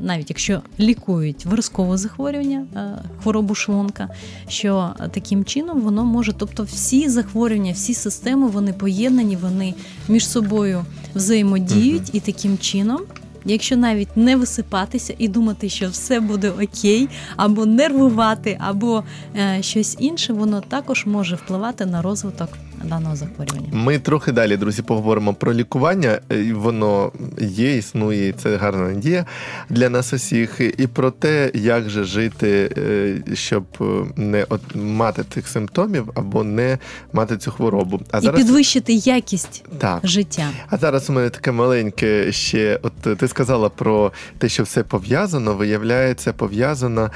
навіть 0.03 0.31
якщо 0.31 0.61
лікують 0.81 1.47
виразкове 1.47 1.97
захворювання, 1.97 2.67
е, 2.77 3.03
хворобу 3.23 3.55
шлунка, 3.55 4.09
що 4.49 4.91
таким 5.11 5.45
чином 5.45 5.81
воно 5.81 6.05
може, 6.05 6.33
тобто 6.33 6.63
всі 6.63 7.09
захворювання, 7.09 7.73
всі 7.73 7.95
системи 7.95 8.47
вони 8.47 8.73
поєднані, 8.73 9.37
вони 9.37 9.75
між 10.09 10.29
собою 10.29 10.85
взаємодіють, 11.15 12.11
і 12.13 12.21
таким 12.21 12.59
чином. 12.59 13.01
Якщо 13.45 13.77
навіть 13.77 14.17
не 14.17 14.37
висипатися 14.37 15.15
і 15.19 15.29
думати, 15.29 15.69
що 15.69 15.89
все 15.89 16.21
буде 16.21 16.51
окей, 16.51 17.09
або 17.37 17.67
нервувати, 17.67 18.59
або 18.61 19.05
е, 19.37 19.59
щось 19.63 19.97
інше, 19.99 20.33
воно 20.33 20.61
також 20.61 21.07
може 21.07 21.37
впливати 21.37 21.87
на 21.87 22.03
розвиток 22.03 22.49
даного 22.85 23.17
захворювання. 23.17 23.69
Ми 23.73 23.99
трохи 23.99 24.33
далі, 24.33 24.57
друзі, 24.57 24.83
поговоримо 24.83 25.35
про 25.35 25.55
лікування. 25.55 26.21
Е, 26.33 26.53
Воно 26.53 27.13
є, 27.41 27.77
існує, 27.77 28.29
і 28.29 28.33
це 28.33 28.57
гарна 28.57 28.89
надія 28.89 29.27
для 29.69 29.91
нас 29.91 30.13
усіх. 30.13 30.61
І 30.79 30.87
про 30.87 31.11
те, 31.11 31.51
як 31.55 31.91
же 31.91 32.05
жити, 32.05 32.71
е, 32.79 33.37
щоб 33.37 33.65
е, 33.81 33.85
не 34.17 34.47
мати 34.75 35.25
цих 35.35 35.49
симптомів 35.49 36.11
або 36.15 36.45
не 36.45 36.79
мати 37.13 37.37
цю 37.37 37.51
хворобу. 37.51 38.01
А 38.11 38.19
І 38.19 38.31
підвищити 38.33 38.93
якість 38.93 39.65
так. 39.79 40.01
життя. 40.05 40.49
А 40.69 40.77
зараз 40.77 41.11
у 41.11 41.13
мене 41.13 41.31
таке 41.31 41.53
маленьке 41.53 42.33
ще. 42.33 42.81
От 42.83 43.19
ти 43.19 43.29
сказала 43.29 43.69
про 43.69 44.13
те, 44.39 44.49
що 44.49 44.63
все 44.63 44.83
пов'язано. 44.83 45.55
Виявляється, 45.55 46.33
пов'язано. 46.33 47.11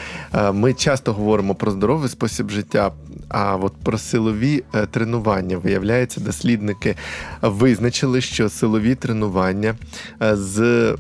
Ми 0.53 0.74
часто 0.74 1.12
говоримо 1.12 1.55
про 1.55 1.70
здоровий 1.70 2.09
спосіб 2.09 2.50
життя. 2.50 2.92
А 3.37 3.57
от 3.57 3.73
про 3.83 3.99
силові 3.99 4.62
е, 4.75 4.87
тренування 4.87 5.59
виявляється, 5.59 6.20
дослідники 6.20 6.97
визначили, 7.42 8.20
що 8.20 8.49
силові 8.49 8.94
тренування 8.94 9.75
е, 10.23 10.37
з 10.37 10.61
е, 10.61 10.94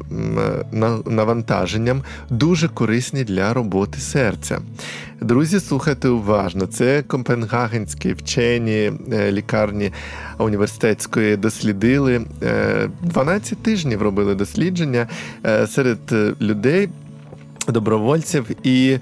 на- 0.72 0.98
навантаженням 1.06 2.02
дуже 2.30 2.68
корисні 2.68 3.24
для 3.24 3.54
роботи 3.54 3.98
серця. 3.98 4.60
Друзі, 5.20 5.60
слухайте 5.60 6.08
уважно. 6.08 6.66
Це 6.66 7.02
копенгагенські 7.02 8.12
вчені 8.12 8.92
лікарні 9.30 9.92
університетської 10.38 11.36
дослідили 11.36 12.20
е, 12.42 12.88
12 13.02 13.58
тижнів 13.58 14.02
робили 14.02 14.34
дослідження 14.34 15.06
серед 15.66 15.98
людей, 16.40 16.88
добровольців 17.68 18.46
і. 18.66 18.98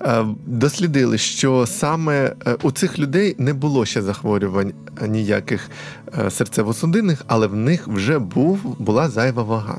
Е, 0.00 0.24
Дослідили, 0.46 1.18
що 1.18 1.66
саме 1.66 2.34
е, 2.46 2.56
у 2.62 2.70
цих 2.70 2.98
людей 2.98 3.34
не 3.38 3.54
було 3.54 3.86
ще 3.86 4.02
захворювань 4.02 4.72
ніяких 5.08 5.70
серцево-судинних, 6.18 7.22
але 7.26 7.46
в 7.46 7.56
них 7.56 7.88
вже 7.88 8.18
був, 8.18 8.76
була 8.78 9.08
зайва 9.08 9.42
вага. 9.42 9.78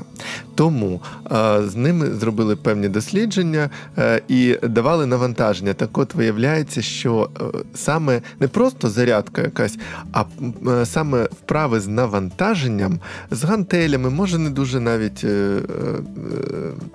Тому 0.54 1.00
е, 1.32 1.62
з 1.68 1.76
ними 1.76 2.10
зробили 2.10 2.56
певні 2.56 2.88
дослідження 2.88 3.70
е, 3.98 4.22
і 4.28 4.58
давали 4.62 5.06
навантаження. 5.06 5.74
Так 5.74 5.98
от 5.98 6.14
виявляється, 6.14 6.82
що 6.82 7.30
е, 7.40 7.44
саме 7.74 8.20
не 8.40 8.48
просто 8.48 8.90
зарядка 8.90 9.42
якась, 9.42 9.78
а 10.12 10.24
е, 10.68 10.86
саме 10.86 11.24
вправи 11.24 11.80
з 11.80 11.88
навантаженням, 11.88 13.00
з 13.30 13.44
гантелями, 13.44 14.10
може 14.10 14.38
не 14.38 14.50
дуже 14.50 14.80
навіть 14.80 15.24
е, 15.24 15.28
е, 15.28 15.60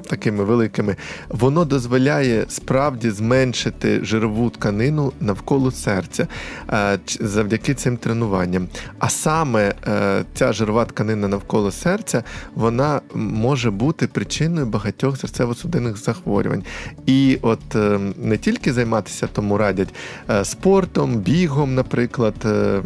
такими 0.09 0.43
великими, 0.43 0.95
воно 1.29 1.65
дозволяє 1.65 2.45
справді 2.47 3.09
зменшити 3.09 4.05
жирову 4.05 4.49
тканину 4.49 5.13
навколо 5.21 5.71
серця 5.71 6.27
е, 6.69 6.99
завдяки 7.19 7.73
цим 7.73 7.97
тренуванням. 7.97 8.67
А 8.99 9.09
саме 9.27 9.73
е, 9.87 10.23
ця 10.33 10.53
жирова 10.53 10.85
тканина 10.85 11.27
навколо 11.27 11.71
серця, 11.71 12.23
вона 12.55 13.01
може 13.13 13.71
бути 13.71 14.07
причиною 14.07 14.65
багатьох 14.65 15.17
серцево-судинних 15.17 15.95
захворювань. 15.95 16.63
І 17.05 17.39
от 17.41 17.75
е, 17.75 17.99
не 18.17 18.37
тільки 18.37 18.73
займатися 18.73 19.27
тому 19.33 19.57
радять 19.57 19.93
е, 20.29 20.45
спортом, 20.45 21.15
бігом, 21.15 21.75
наприклад, 21.75 22.35
е, 22.45 22.81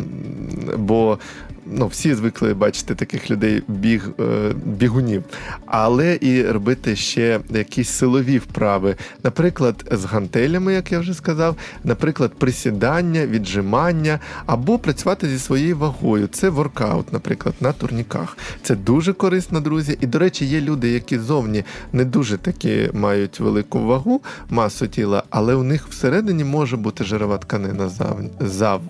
бо 0.78 1.20
ну, 1.66 1.88
всі 1.88 2.14
звикли 2.16 2.54
бачити 2.54 2.96
таких 2.96 3.32
людей 3.32 3.64
біг, 3.68 4.10
е, 4.20 4.54
бігунів, 4.66 5.24
але 5.66 6.18
і 6.22 6.44
робити 6.44 6.96
ще 6.96 7.40
якісь 7.50 7.90
силові 7.90 8.38
вправи, 8.38 8.96
наприклад, 9.24 9.86
з 9.92 10.06
гантелями, 10.06 10.74
як 10.74 10.92
я 10.92 11.00
вже 11.00 11.14
сказав, 11.14 11.56
наприклад, 11.84 12.32
присідання, 12.38 13.26
віджимання, 13.26 14.20
або 14.46 14.80
працювати 14.80 15.30
зі 15.30 15.40
своєю 15.40 15.78
вагою. 15.78 16.28
Це 16.28 16.50
воркаут, 16.50 17.14
наприклад, 17.14 17.56
на 17.62 17.72
турніках. 17.72 18.38
Це 18.64 18.76
дуже 18.76 19.14
корисно, 19.14 19.60
друзі. 19.60 19.98
І, 20.02 20.08
до 20.08 20.20
речі, 20.20 20.46
є 20.46 20.62
люди, 20.62 20.92
які 20.92 21.20
зовні 21.20 21.64
не 21.94 22.06
дуже 22.06 22.38
таки 22.38 22.90
мають 22.94 23.40
велику 23.40 23.80
вагу, 23.80 24.22
масу 24.50 24.88
тіла, 24.88 25.24
але 25.30 25.56
у 25.56 25.64
них 25.64 25.88
всередині 25.88 26.44
може 26.44 26.78
бути 26.78 27.04
жирова 27.04 27.38
тканина 27.38 27.90
зав... 27.90 28.20
зав... 28.40 28.82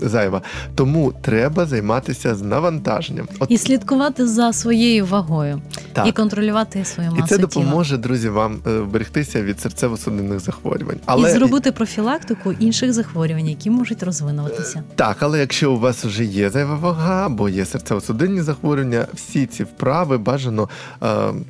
зайва. 0.00 0.42
Тому 0.74 1.12
треба 1.22 1.66
займатися 1.66 2.03
з 2.12 2.42
навантаженням. 2.42 3.28
От 3.38 3.50
І 3.50 3.58
слідкувати 3.58 4.26
за 4.26 4.52
своєю 4.52 5.06
вагою, 5.06 5.60
так. 5.92 6.06
і 6.06 6.12
контролювати 6.12 6.84
свою 6.84 7.10
І 7.10 7.14
масу 7.14 7.26
це 7.28 7.36
тіла. 7.36 7.48
допоможе, 7.48 7.96
друзі, 7.96 8.28
вам 8.28 8.58
е, 8.66 8.78
вберегтися 8.78 9.42
від 9.42 9.56
серцево-судинних 9.56 10.38
захворювань. 10.38 10.98
але 11.06 11.30
І 11.30 11.32
зробити 11.32 11.72
профілактику 11.72 12.52
інших 12.52 12.92
захворювань, 12.92 13.48
які 13.48 13.70
можуть 13.70 14.02
розвинуватися. 14.02 14.82
Так, 14.94 15.16
але 15.20 15.40
якщо 15.40 15.72
у 15.72 15.78
вас 15.78 16.04
вже 16.04 16.24
є 16.24 16.50
зайва 16.50 16.74
вага 16.74 17.26
або 17.26 17.48
є 17.48 17.64
серцево-судинні 17.64 18.40
захворювання, 18.42 19.06
всі 19.14 19.46
ці 19.46 19.64
вправи 19.64 20.18
бажано 20.18 20.68
е, 21.02 21.06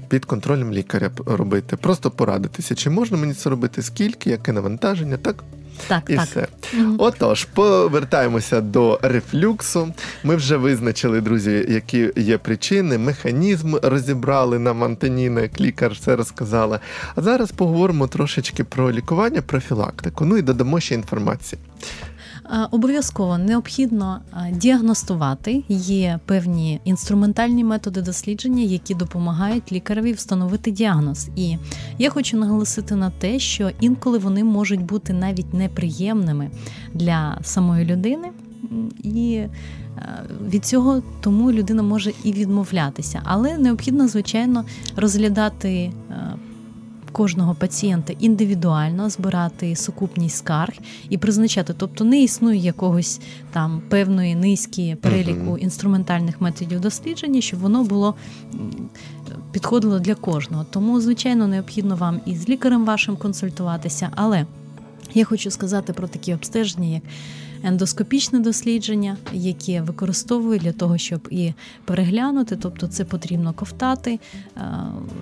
під 0.09 0.25
контролем 0.25 0.73
лікаря 0.73 1.11
робити. 1.27 1.77
Просто 1.77 2.11
порадитися, 2.11 2.75
чи 2.75 2.91
можна 2.91 3.17
мені 3.17 3.35
це 3.35 3.51
робити, 3.51 3.83
скільки, 3.83 4.31
яке 4.31 4.53
навантаження, 4.53 5.17
так 5.17 5.45
Так, 5.87 6.03
і 6.09 6.17
так. 6.17 6.27
все. 6.27 6.47
Отож, 6.99 7.45
повертаємося 7.45 8.61
до 8.61 8.99
рефлюксу. 9.03 9.95
Ми 10.25 10.37
вже 10.37 10.57
визначили, 10.57 11.21
друзі, 11.21 11.67
які 11.69 12.11
є 12.17 12.39
причини, 12.39 12.99
механізм 12.99 13.77
розібрали 13.83 14.59
нам 14.59 14.85
Антоніна, 14.85 15.41
як 15.41 15.61
лікар 15.61 15.93
все 15.93 16.17
розказала. 16.17 16.81
А 17.15 17.23
зараз 17.23 17.53
поговоримо 17.53 18.07
трошечки 18.07 18.65
про 18.65 18.93
лікування, 18.93 19.43
профілактику. 19.43 20.25
Ну 20.25 20.37
і 20.37 20.43
додамо 20.43 20.81
ще 20.81 20.95
інформації. 20.95 21.61
А, 22.45 22.65
Обов'язково 22.65 23.39
необхідно 23.39 24.21
діагностувати. 24.53 25.65
Є 25.69 26.21
певні 26.27 26.81
інструментальні 26.85 27.65
методи 27.65 28.03
дослідження, 28.03 28.63
які 28.63 28.95
допомагають 28.95 29.73
лікареві 29.73 30.13
встановити 30.13 30.71
діагноз. 30.71 31.29
І 31.37 31.57
я 31.99 32.11
хочу 32.11 32.37
наголосити 32.37 32.95
на 32.95 33.11
те, 33.11 33.39
що 33.39 33.71
інколи 33.81 34.19
вони 34.19 34.45
можуть 34.45 34.83
бути 34.83 35.13
навіть 35.13 35.55
неприємними 35.55 36.51
для 36.95 37.39
самої 37.43 37.85
людини. 37.85 38.31
І 39.03 39.35
е, 39.35 39.51
від 40.49 40.65
цього 40.65 41.03
тому 41.21 41.53
людина 41.53 41.83
може 41.83 42.13
і 42.25 42.33
відмовлятися, 42.33 43.21
але 43.25 43.59
необхідно, 43.59 44.09
звичайно, 44.09 44.65
розглядати 44.97 45.71
е, 45.71 46.34
кожного 47.15 47.55
пацієнта 47.55 48.13
індивідуально, 48.21 49.11
збирати 49.11 49.77
сукупність 49.77 50.37
скарг 50.37 50.75
і 51.09 51.19
призначати. 51.19 51.75
Тобто 51.77 52.05
не 52.05 52.23
існує 52.23 52.59
якогось 52.59 53.21
там 53.53 53.83
певної 53.89 54.35
низки 54.35 54.97
переліку 55.01 55.51
Мгм. 55.51 55.59
інструментальних 55.59 56.41
методів 56.41 56.81
дослідження, 56.81 57.41
щоб 57.41 57.61
воно 57.61 57.85
було 57.85 58.15
підходило 59.53 59.99
для 59.99 60.15
кожного. 60.15 60.67
Тому, 60.71 61.01
звичайно, 61.01 61.47
необхідно 61.49 61.97
вам 61.97 62.21
і 62.27 62.37
з 62.37 62.49
лікарем 62.49 62.85
вашим 62.85 63.17
консультуватися, 63.17 64.11
але 64.15 64.47
я 65.15 65.25
хочу 65.25 65.51
сказати 65.51 65.93
про 65.93 66.09
такі 66.09 66.35
обстеження, 66.35 66.89
як 66.89 67.03
ендоскопічне 67.65 68.41
дослідження, 68.41 69.17
яке 69.33 69.81
використовують 69.83 70.63
для 70.63 70.73
того, 70.73 70.99
щоб 70.99 71.29
і 71.31 71.53
переглянути, 71.85 72.57
тобто 72.57 72.87
це 72.87 73.05
потрібно 73.05 73.53
ковтати 73.53 74.21
е, 74.57 74.61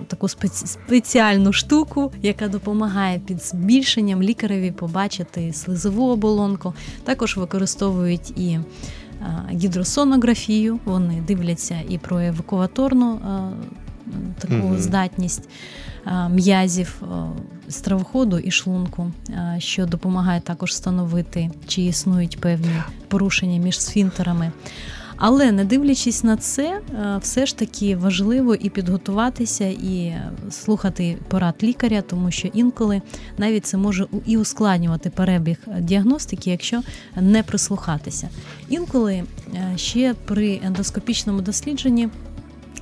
таку 0.07 0.27
спеці- 0.27 0.65
спеціальну 0.65 1.53
штуку, 1.53 2.11
яка 2.21 2.47
допомагає 2.47 3.19
під 3.19 3.43
збільшенням 3.43 4.23
лікареві 4.23 4.71
побачити 4.71 5.53
слизову 5.53 6.09
оболонку. 6.09 6.73
Також 7.03 7.37
використовують 7.37 8.29
і 8.37 8.49
е, 8.49 8.61
гідросонографію, 9.51 10.79
вони 10.85 11.23
дивляться 11.27 11.79
і 11.89 11.97
про 11.97 12.19
евакуаторну 12.19 13.15
е, 13.15 13.53
таку 14.39 14.53
Мгм. 14.53 14.77
здатність 14.77 15.49
м'язів 16.29 17.01
стравоходу 17.69 18.39
і 18.39 18.51
шлунку, 18.51 19.11
що 19.57 19.85
допомагає 19.85 20.41
також 20.41 20.69
встановити, 20.69 21.49
чи 21.67 21.81
існують 21.81 22.39
певні 22.41 22.75
порушення 23.07 23.59
між 23.59 23.79
сфінктерами. 23.81 24.51
Але 25.17 25.51
не 25.51 25.65
дивлячись 25.65 26.23
на 26.23 26.37
це, 26.37 26.81
все 27.21 27.45
ж 27.45 27.57
таки 27.57 27.95
важливо 27.95 28.55
і 28.55 28.69
підготуватися, 28.69 29.65
і 29.65 30.13
слухати 30.51 31.17
порад 31.27 31.55
лікаря, 31.63 32.01
тому 32.01 32.31
що 32.31 32.47
інколи 32.47 33.01
навіть 33.37 33.65
це 33.65 33.77
може 33.77 34.07
і 34.25 34.37
ускладнювати 34.37 35.09
перебіг 35.09 35.57
діагностики, 35.79 36.51
якщо 36.51 36.81
не 37.15 37.43
прислухатися. 37.43 38.29
Інколи 38.69 39.23
ще 39.75 40.13
при 40.25 40.59
ендоскопічному 40.65 41.41
дослідженні 41.41 42.09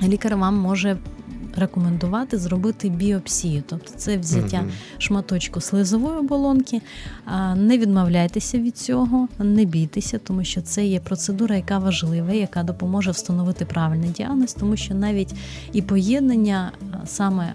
лікар 0.04 0.36
вам 0.38 0.56
може 0.58 0.98
рекомендувати 1.58 2.38
зробити 2.38 2.90
біопсію, 2.90 3.64
тобто 3.68 3.92
це 3.98 4.18
взяття 4.18 4.58
Мгм. 4.58 4.72
шматочку 4.98 5.62
слизової 5.62 6.18
оболонки. 6.18 6.82
Не 7.56 7.78
відмовляйтеся 7.78 8.58
від 8.58 8.78
цього, 8.78 9.28
не 9.40 9.66
бійтеся, 9.66 10.20
тому 10.20 10.44
що 10.44 10.62
це 10.62 10.86
є 10.86 11.00
процедура, 11.00 11.56
яка 11.56 11.78
важлива, 11.80 12.34
яка 12.34 12.64
допоможе 12.64 13.12
встановити 13.12 13.66
правильний 13.66 14.10
діагноз, 14.10 14.54
тому 14.54 14.78
що 14.78 14.94
навіть 14.96 15.34
і 15.74 15.82
поєднання 15.82 16.72
саме 17.06 17.54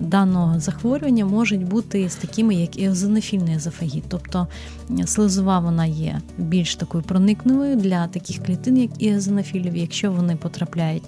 даного 0.00 0.60
захворювання 0.60 1.26
можуть 1.26 1.64
бути 1.64 2.08
з 2.08 2.14
такими, 2.16 2.54
як 2.54 2.78
еозинофільний 2.78 3.54
езофагіт. 3.54 4.04
Тобто 4.08 4.46
слизова 5.06 5.58
вона 5.58 5.86
є 5.86 6.20
більш 6.38 6.76
такою 6.76 7.04
проникливою 7.04 7.76
для 7.76 8.06
таких 8.06 8.44
клітин, 8.44 8.76
як 8.76 8.90
еозинофілів. 9.02 9.76
Якщо 9.76 10.12
вони 10.12 10.36
потрапляють 10.36 11.02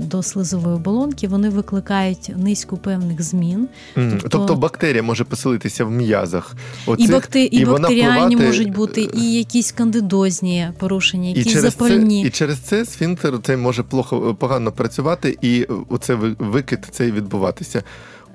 до 0.00 0.22
слизової 0.22 0.76
оболонки, 0.76 1.28
вони 1.28 1.48
викликають 1.48 2.32
низку 2.36 2.76
певних 2.76 3.22
змін. 3.22 3.68
Мгм. 3.96 4.10
Тобто- 4.22 4.28
Тобто 4.38 4.54
бактерія 4.56 5.02
може 5.02 5.24
поселитися 5.24 5.84
в 5.84 5.90
м'язах. 5.90 6.56
І, 6.86 6.90
оцих, 6.90 7.10
бакте... 7.10 7.40
і, 7.44 7.64
вона 7.64 7.78
бактеріальні 7.78 8.34
впливати, 8.36 8.46
можуть 8.46 8.72
бути, 8.72 9.08
і 9.14 9.32
якісь 9.34 9.72
кандидозні 9.72 10.68
порушення, 10.78 11.30
і 11.30 11.44
через, 11.44 11.62
запальні. 11.62 12.22
це, 12.22 12.28
і 12.28 12.30
через 12.30 12.58
це 12.58 12.84
сфінктер 12.84 13.38
цей 13.42 13.56
може 13.56 13.82
плохо 13.82 14.34
погано 14.34 14.72
працювати, 14.72 15.38
і 15.42 15.66
оце 15.88 16.14
ви- 16.14 16.36
викид 16.38 16.88
цей 16.90 17.12
відбуватися. 17.12 17.82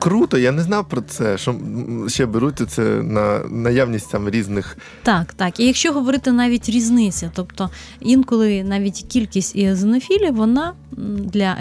Круто, 0.02 0.38
я 0.38 0.52
не 0.52 0.64
знав 0.64 0.90
про 0.90 1.02
це. 1.02 1.38
Що 1.38 1.56
ще 2.08 2.26
беруть 2.26 2.70
це 2.70 2.82
на 3.04 3.40
наявність 3.40 4.12
там 4.12 4.30
різних 4.30 4.78
Так, 5.04 5.34
так. 5.34 5.60
І 5.60 5.66
якщо 5.66 5.92
говорити 5.94 6.32
навіть 6.32 6.70
різниця, 6.70 7.32
тобто 7.36 7.70
інколи 8.00 8.64
навіть 8.64 9.06
кількість 9.08 9.56
іозинофілів, 9.56 10.36
вона 10.36 10.74
для. 11.18 11.58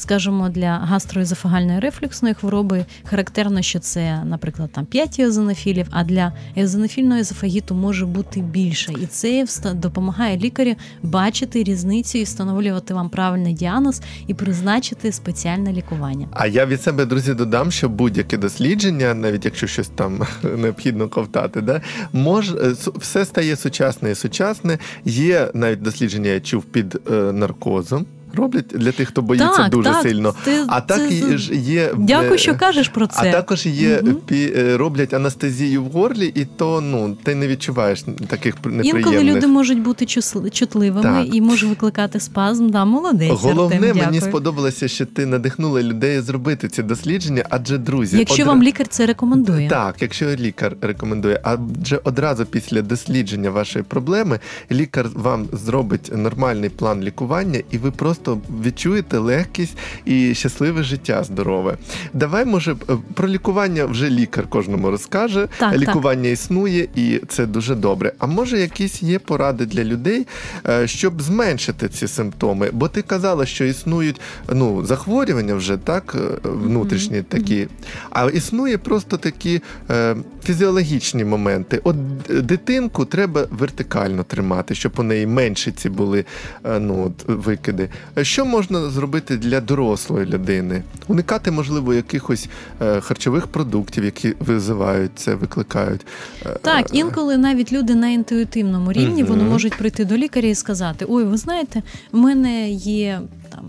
Скажімо, 0.00 0.48
для 0.48 0.78
гастроезофагальної 0.78 1.80
рефлюксної 1.80 2.34
хвороби 2.34 2.84
характерно, 3.04 3.62
що 3.62 3.78
це, 3.78 4.22
наприклад, 4.24 4.70
там 4.72 4.86
5 4.86 5.16
еозинофілів, 5.18 5.86
а 5.90 6.04
для 6.04 6.32
еозинофільного 6.56 7.20
езофагіту 7.20 7.74
може 7.74 8.06
бути 8.06 8.40
більше. 8.40 8.92
І 9.02 9.06
це 9.06 9.46
допомагає 9.74 10.38
лікарю 10.38 10.74
бачити 11.02 11.62
різницю 11.62 12.18
і 12.18 12.22
встановлювати 12.22 12.94
вам 12.94 13.08
правильний 13.08 13.52
діагноз 13.52 14.02
і 14.26 14.34
призначити 14.34 15.12
спеціальне 15.12 15.72
лікування. 15.72 16.28
А 16.32 16.46
я 16.46 16.66
від 16.66 16.82
себе, 16.82 17.04
друзі, 17.04 17.34
додам, 17.34 17.70
що 17.70 17.88
будь-яке 17.88 18.36
дослідження, 18.36 19.14
навіть 19.14 19.44
якщо 19.44 19.66
щось 19.66 19.88
там 19.88 20.22
необхідно 20.56 21.08
ковтати, 21.08 21.60
да, 21.60 21.80
мож, 22.12 22.50
е, 22.50 22.74
все 22.96 23.24
стає 23.24 23.56
сучасне 23.56 24.10
і 24.10 24.14
сучасне. 24.14 24.78
Є 25.04 25.50
навіть 25.54 25.82
дослідження, 25.82 26.30
я 26.30 26.40
чув 26.40 26.64
під 26.64 27.00
е, 27.10 27.32
наркозом. 27.32 28.06
Роблять 28.34 28.66
для 28.66 28.92
тих, 28.92 29.08
хто 29.08 29.22
боїться 29.22 29.56
Так, 29.56 29.70
дуже 29.70 29.90
так, 29.90 30.02
сильно. 30.02 30.34
ти- 30.44 30.64
а 30.68 30.80
так 30.80 31.12
і 31.12 31.36
ж 31.38 31.54
є. 31.54 31.90
Дякую, 31.98 32.34
е, 32.34 32.38
що 32.38 32.54
кажеш 32.56 32.88
про 32.88 33.06
це. 33.06 33.28
А 33.28 33.32
також 33.32 33.66
є 33.66 34.00
Мгм. 34.04 34.16
пі- 34.30 34.58
е, 34.58 34.76
роблять 34.76 35.14
анестезію 35.14 35.82
в 35.84 35.86
горлі, 35.86 36.32
і 36.34 36.44
то 36.44 36.80
ну 36.80 37.16
ти 37.22 37.34
не 37.34 37.46
відчуваєш 37.48 38.04
таких 38.28 38.54
пр- 38.56 38.70
неприємних. 38.72 39.06
Інколи 39.06 39.22
люди 39.24 39.46
можуть 39.46 39.82
бути 39.82 40.06
чутливими 40.50 41.02
Так. 41.02 41.34
і 41.34 41.40
може 41.40 41.66
викликати 41.66 42.20
спазм. 42.20 42.70
Да, 42.70 42.84
молодець. 42.84 43.32
Головне, 43.40 43.76
Артем, 43.76 43.90
мені 43.96 44.00
дякую. 44.00 44.20
сподобалося, 44.20 44.88
що 44.88 45.06
ти 45.06 45.26
надихнула 45.26 45.82
людей 45.82 46.20
зробити 46.20 46.68
ці 46.68 46.82
дослідження, 46.82 47.44
адже 47.50 47.78
друзі, 47.78 48.18
Якщо 48.18 48.42
одра- 48.42 48.46
вам 48.46 48.62
лікар 48.62 48.88
це 48.88 49.06
рекомендує. 49.06 49.68
Так, 49.68 49.96
якщо 50.00 50.26
лікар 50.26 50.76
рекомендує, 50.80 51.40
адже 51.44 52.00
одразу 52.04 52.44
після 52.46 52.82
дослідження 52.82 53.50
вашої 53.50 53.84
проблеми 53.84 54.38
лікар 54.72 55.06
вам 55.14 55.46
зробить 55.52 56.10
нормальний 56.16 56.70
план 56.70 57.02
лікування, 57.02 57.60
і 57.70 57.78
ви 57.78 57.90
просто 57.90 58.19
відчуєте 58.64 59.18
легкість 59.18 59.78
і 60.04 60.34
щасливе 60.34 60.82
життя 60.82 61.24
здорове. 61.24 61.76
Давай, 62.14 62.44
може, 62.44 62.72
е, 62.72 62.96
про 63.14 63.28
лікування 63.28 63.84
вже 63.84 64.10
лікар 64.10 64.46
кожному 64.48 64.90
розкаже. 64.90 65.48
Так, 65.58 65.78
лікування 65.78 66.28
існує, 66.28 66.88
і 66.94 67.20
це 67.28 67.46
дуже 67.46 67.74
добре. 67.74 68.12
А 68.18 68.26
може, 68.26 68.60
якісь 68.60 69.02
є 69.02 69.18
поради 69.18 69.66
для 69.66 69.84
людей, 69.84 70.26
е, 70.68 70.86
щоб 70.86 71.22
зменшити 71.22 71.88
ці 71.88 72.08
симптоми? 72.08 72.70
Бо 72.72 72.88
ти 72.88 73.02
казала, 73.02 73.46
що 73.46 73.64
існують 73.64 74.20
ну, 74.52 74.84
захворювання 74.84 75.54
вже 75.54 75.76
так, 75.76 76.16
е, 76.18 76.48
внутрішні 76.48 77.22
такі. 77.22 77.68
А 78.10 78.26
існує 78.26 78.78
просто 78.78 79.16
такі 79.16 79.62
е, 79.90 80.16
фізіологічні 80.44 81.24
моменти. 81.24 81.80
От 81.84 81.96
дитинку 82.28 83.04
треба 83.04 83.46
вертикально 83.50 84.22
тримати, 84.22 84.74
щоб 84.74 84.92
у 84.98 85.02
неї 85.02 85.26
менше 85.26 85.72
ці 85.72 85.88
були 85.88 86.24
е, 86.64 86.78
ну, 86.80 87.06
от, 87.06 87.28
викиди. 87.28 87.88
Е, 88.18 88.24
Що 88.24 88.44
можна 88.44 88.90
зробити 88.90 89.36
для 89.36 89.60
дорослої 89.60 90.26
людини? 90.26 90.82
Уникати, 91.08 91.50
можливо, 91.50 91.94
якихось 91.94 92.48
е, 92.82 93.00
харчових 93.00 93.46
продуктів, 93.46 94.04
які 94.04 94.34
визивають 94.40 95.10
це, 95.14 95.34
викликають. 95.34 96.06
Е, 96.46 96.58
Так, 96.62 96.86
інколи 96.92 97.36
навіть 97.36 97.72
люди 97.72 97.94
на 97.94 98.08
інтуїтивному 98.08 98.92
рівні 98.92 99.22
угу. 99.22 99.32
вони 99.32 99.44
можуть 99.44 99.74
прийти 99.74 100.04
до 100.04 100.16
лікаря 100.16 100.48
і 100.48 100.54
сказати: 100.54 101.06
Ой, 101.08 101.24
ви 101.24 101.36
знаєте, 101.36 101.82
в 102.12 102.16
мене 102.16 102.70
є 102.70 103.20
там. 103.48 103.64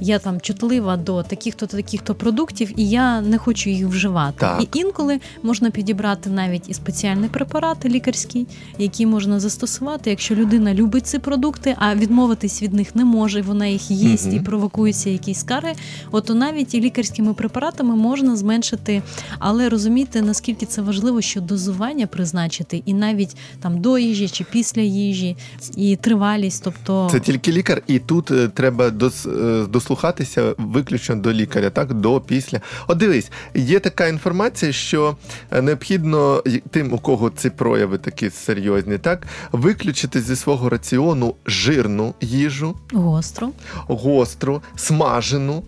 Я 0.00 0.18
там 0.18 0.40
чутлива 0.40 0.96
до 0.96 1.22
таких-то 1.22 1.66
таких-то 1.66 2.14
продуктів, 2.14 2.72
і 2.76 2.88
я 2.88 3.20
не 3.20 3.38
хочу 3.38 3.70
їх 3.70 3.86
вживати. 3.86 4.34
Так. 4.38 4.62
І 4.62 4.78
інколи 4.78 5.20
можна 5.42 5.70
підібрати 5.70 6.30
навіть 6.30 6.68
і 6.68 6.74
спеціальні 6.74 7.28
препарати 7.28 7.88
лікарські, 7.88 8.46
які 8.78 9.06
можна 9.06 9.40
застосувати, 9.40 10.10
якщо 10.10 10.34
людина 10.34 10.74
любить 10.74 11.06
ці 11.06 11.18
продукти, 11.18 11.76
а 11.78 11.94
відмовитись 11.94 12.62
від 12.62 12.74
них 12.74 12.94
не 12.94 13.04
може, 13.04 13.42
вона 13.42 13.66
їх 13.66 13.90
їсть 13.90 14.26
Мгм. 14.26 14.36
і 14.36 14.40
провокуються 14.40 15.10
якісь 15.10 15.40
скари. 15.40 15.72
От 16.10 16.24
то 16.24 16.34
навіть 16.34 16.74
і 16.74 16.80
лікарськими 16.80 17.34
препаратами 17.34 17.96
можна 17.96 18.36
зменшити, 18.36 19.02
але 19.38 19.68
розумійте, 19.68 20.22
наскільки 20.22 20.66
це 20.66 20.82
важливо, 20.82 21.20
що 21.20 21.40
дозування 21.40 22.06
призначити, 22.06 22.82
і 22.86 22.94
навіть 22.94 23.36
там 23.60 23.80
до 23.80 23.98
їжі 23.98 24.28
чи 24.28 24.44
після 24.44 24.80
їжі, 24.82 25.36
і 25.76 25.96
тривалість, 25.96 26.64
тобто 26.64 27.08
Це 27.12 27.20
тільки 27.20 27.52
лікар, 27.52 27.82
і 27.86 27.98
тут 27.98 28.30
е, 28.30 28.48
треба 28.48 28.90
дос, 28.90 29.26
е, 29.26 29.66
дослухатися 29.94 30.54
виключно 30.58 31.16
до 31.16 31.32
лікаря, 31.32 31.70
так 31.70 31.94
до 31.94 32.20
після. 32.20 32.60
От 32.86 32.98
дивись, 32.98 33.30
є 33.54 33.80
така 33.80 34.06
інформація, 34.06 34.72
що 34.72 35.16
е, 35.50 35.62
необхідно 35.62 36.42
тим, 36.70 36.92
у 36.92 36.98
кого 36.98 37.30
ці 37.30 37.50
прояви 37.50 37.98
такі 37.98 38.30
серйозні, 38.30 38.98
так 38.98 39.26
виключити 39.52 40.20
зі 40.20 40.36
свого 40.36 40.68
раціону 40.68 41.34
жирну 41.46 42.14
їжу, 42.20 42.76
гостро. 42.92 43.48
гостру, 43.88 44.62
смажену, 44.76 45.62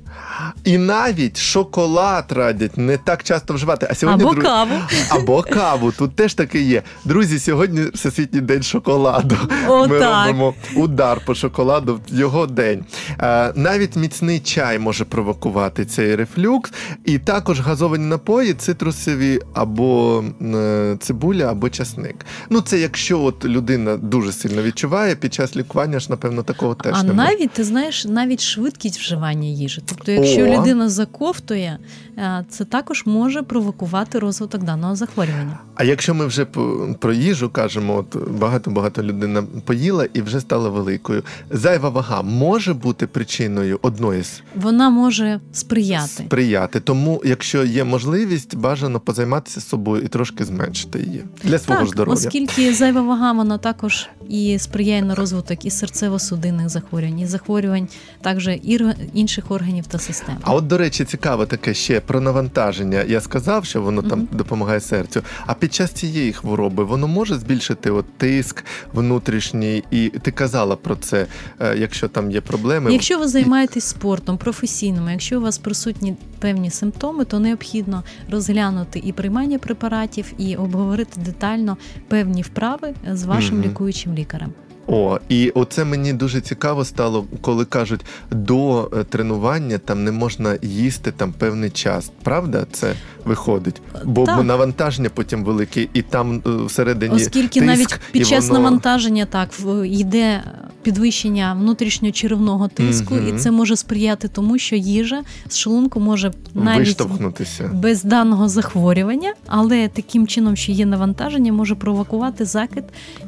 і 0.64 0.78
навіть 0.78 1.38
шоколад 1.38 2.32
радять 2.32 2.76
не 2.78 2.96
так 2.96 3.22
часто 3.22 3.54
вживати. 3.54 3.86
А 3.90 3.94
сьогодні 3.94 4.24
Або 4.24 4.34
дру- 4.34 4.42
каву. 4.42 4.74
або 5.08 5.42
каву. 5.42 5.92
Тут 5.92 6.16
теж 6.16 6.34
таке 6.34 6.60
є. 6.60 6.82
Друзі, 7.04 7.38
сьогодні 7.38 7.80
Всесвітній 7.94 8.40
день 8.40 8.62
шоколаду. 8.62 9.36
О, 9.68 9.86
Ми 9.86 9.98
так. 9.98 10.26
робимо 10.26 10.54
удар 10.76 11.20
по 11.26 11.34
шоколаду 11.34 12.00
в 12.10 12.18
його 12.18 12.46
день. 12.46 12.84
Е, 13.20 13.52
Навіть 13.56 13.96
міцний 14.12 14.40
чай 14.40 14.78
може 14.78 15.04
провокувати 15.04 15.84
цей 15.84 16.16
рефлюкс, 16.16 16.72
і 17.04 17.18
також 17.18 17.60
газовані 17.60 18.04
напої, 18.04 18.54
цитрусові 18.54 19.40
або 19.54 20.24
е, 20.42 20.96
цибуля, 21.00 21.50
або 21.50 21.70
часник. 21.70 22.26
Ну 22.50 22.60
це 22.60 22.78
якщо 22.78 23.22
от 23.22 23.44
людина 23.44 23.96
дуже 23.96 24.32
сильно 24.32 24.62
відчуває 24.62 25.16
під 25.16 25.34
час 25.34 25.56
лікування, 25.56 26.00
ж 26.00 26.06
напевно 26.10 26.42
такого 26.42 26.74
теж 26.74 26.94
а 26.96 27.02
не 27.02 27.12
може. 27.12 27.28
навіть 27.28 27.50
ти 27.50 27.64
знаєш, 27.64 28.04
навіть 28.04 28.40
швидкість 28.40 28.98
вживання 28.98 29.48
їжі. 29.48 29.82
Тобто, 29.86 30.12
якщо 30.12 30.42
О. 30.42 30.46
людина 30.46 30.88
заковтує, 30.88 31.78
е, 32.18 32.44
це 32.48 32.64
також 32.64 33.06
може 33.06 33.42
провокувати 33.42 34.18
розвиток 34.18 34.62
даного 34.62 34.96
захворювання. 34.96 35.58
А 35.74 35.84
якщо 35.84 36.14
ми 36.14 36.26
вже 36.26 36.44
про 37.00 37.12
їжу 37.12 37.50
кажемо, 37.50 37.96
от 37.96 38.30
багато-багато 38.30 39.02
людина 39.02 39.44
поїла 39.64 40.06
і 40.14 40.22
вже 40.22 40.40
стала 40.40 40.68
великою. 40.68 41.22
Зайва 41.50 41.88
вага 41.88 42.22
може 42.22 42.74
бути 42.74 43.06
причиною 43.06 43.78
одної 44.02 44.22
з 44.22 44.42
Вона 44.54 44.90
може 44.90 45.40
сприяти. 45.52 46.08
сприяти. 46.08 46.80
Тому, 46.80 47.22
якщо 47.24 47.64
є 47.64 47.84
можливість, 47.84 48.56
бажано 48.56 49.00
позайматися 49.00 49.60
собою 49.60 50.02
і 50.02 50.08
трошки 50.08 50.44
зменшити 50.44 50.98
її 50.98 51.24
для 51.42 51.58
свого 51.58 51.80
так, 51.80 51.88
здоров'я. 51.88 52.14
оскільки 52.14 52.74
зайва 52.74 53.02
вага 53.02 53.32
вона 53.32 53.58
також 53.58 54.08
і 54.32 54.58
сприяє 54.58 55.02
на 55.02 55.14
розвиток 55.14 55.64
і 55.64 55.68
серцево-судинних 55.68 56.68
захворювань, 56.68 57.18
і 57.20 57.26
захворювань 57.26 57.88
також 58.20 58.48
інших 59.14 59.50
органів 59.50 59.86
та 59.86 59.98
систем. 59.98 60.36
А 60.42 60.54
от, 60.54 60.66
до 60.66 60.78
речі, 60.78 61.04
цікаво 61.04 61.46
таке 61.46 61.74
ще 61.74 62.00
про 62.00 62.20
навантаження. 62.20 63.02
Я 63.08 63.20
сказав, 63.20 63.64
що 63.64 63.82
воно 63.82 64.02
там 64.02 64.18
Мгм. 64.18 64.28
допомагає 64.32 64.80
серцю. 64.80 65.22
А 65.46 65.54
під 65.54 65.74
час 65.74 65.90
цієї 65.90 66.32
хвороби 66.32 66.84
воно 66.84 67.08
може 67.08 67.38
збільшити 67.38 67.90
от 67.90 68.18
тиск 68.18 68.64
внутрішній, 68.94 69.84
і 69.90 70.08
ти 70.08 70.30
казала 70.30 70.76
про 70.76 70.96
це, 70.96 71.26
е, 71.60 71.76
якщо 71.78 72.08
там 72.08 72.30
є 72.30 72.40
проблеми. 72.40 72.92
Якщо 72.92 73.18
ви 73.18 73.28
займаєтесь 73.28 73.84
спортом 73.84 74.38
професійним, 74.38 75.08
якщо 75.10 75.38
у 75.38 75.42
вас 75.42 75.58
присутні 75.58 76.16
певні 76.38 76.70
симптоми, 76.70 77.24
то 77.24 77.38
необхідно 77.38 78.02
розглянути 78.30 78.98
і 79.04 79.12
приймання 79.12 79.58
препаратів, 79.58 80.32
і 80.38 80.56
обговорити 80.56 81.20
детально 81.20 81.76
певні 82.08 82.42
вправи 82.42 82.94
з 83.12 83.24
вашим 83.24 83.58
Мгм. 83.58 83.68
лікуючим 83.70 84.12
лікарем. 84.12 84.21
वीकरम 84.22 84.50
О, 84.86 85.18
і 85.28 85.50
оце 85.50 85.84
мені 85.84 86.12
дуже 86.12 86.40
цікаво 86.40 86.84
стало, 86.84 87.24
коли 87.40 87.64
кажуть, 87.64 88.00
до 88.30 88.90
е, 88.92 89.04
тренування 89.04 89.78
там 89.78 90.04
не 90.04 90.12
можна 90.12 90.56
їсти 90.62 91.12
там 91.12 91.32
певний 91.32 91.70
час. 91.70 92.10
Правда, 92.22 92.66
це 92.72 92.92
виходить? 93.24 93.82
Бо, 94.04 94.24
Так. 94.24 94.44
навантаження 94.44 95.10
потім 95.14 95.44
велике, 95.44 95.86
і 95.94 96.02
там 96.02 96.42
е, 96.46 96.50
всередині 96.66 97.14
Оскільки 97.14 97.60
тиск, 97.60 97.66
навіть 97.66 98.00
під 98.12 98.26
час 98.26 98.48
воно... 98.48 98.60
навантаження 98.60 99.26
так 99.26 99.50
йде 99.84 100.42
підвищення 100.82 101.56
внутрішньочеревного 101.60 102.68
тиску, 102.68 103.14
Мгм. 103.14 103.28
і 103.28 103.38
це 103.38 103.50
може 103.50 103.76
сприяти 103.76 104.28
тому, 104.28 104.58
що 104.58 104.76
їжа 104.76 105.22
з 105.48 105.58
шлунку 105.58 106.00
може 106.00 106.32
навіть 106.54 106.78
виштовхнутися. 106.78 107.70
без 107.74 108.04
даного 108.04 108.48
захворювання, 108.48 109.34
але 109.46 109.88
таким 109.88 110.26
чином, 110.26 110.56
що 110.56 110.72
є 110.72 110.86
навантаження, 110.86 111.52
може 111.52 111.74
провокувати 111.74 112.44
закид 112.44 112.84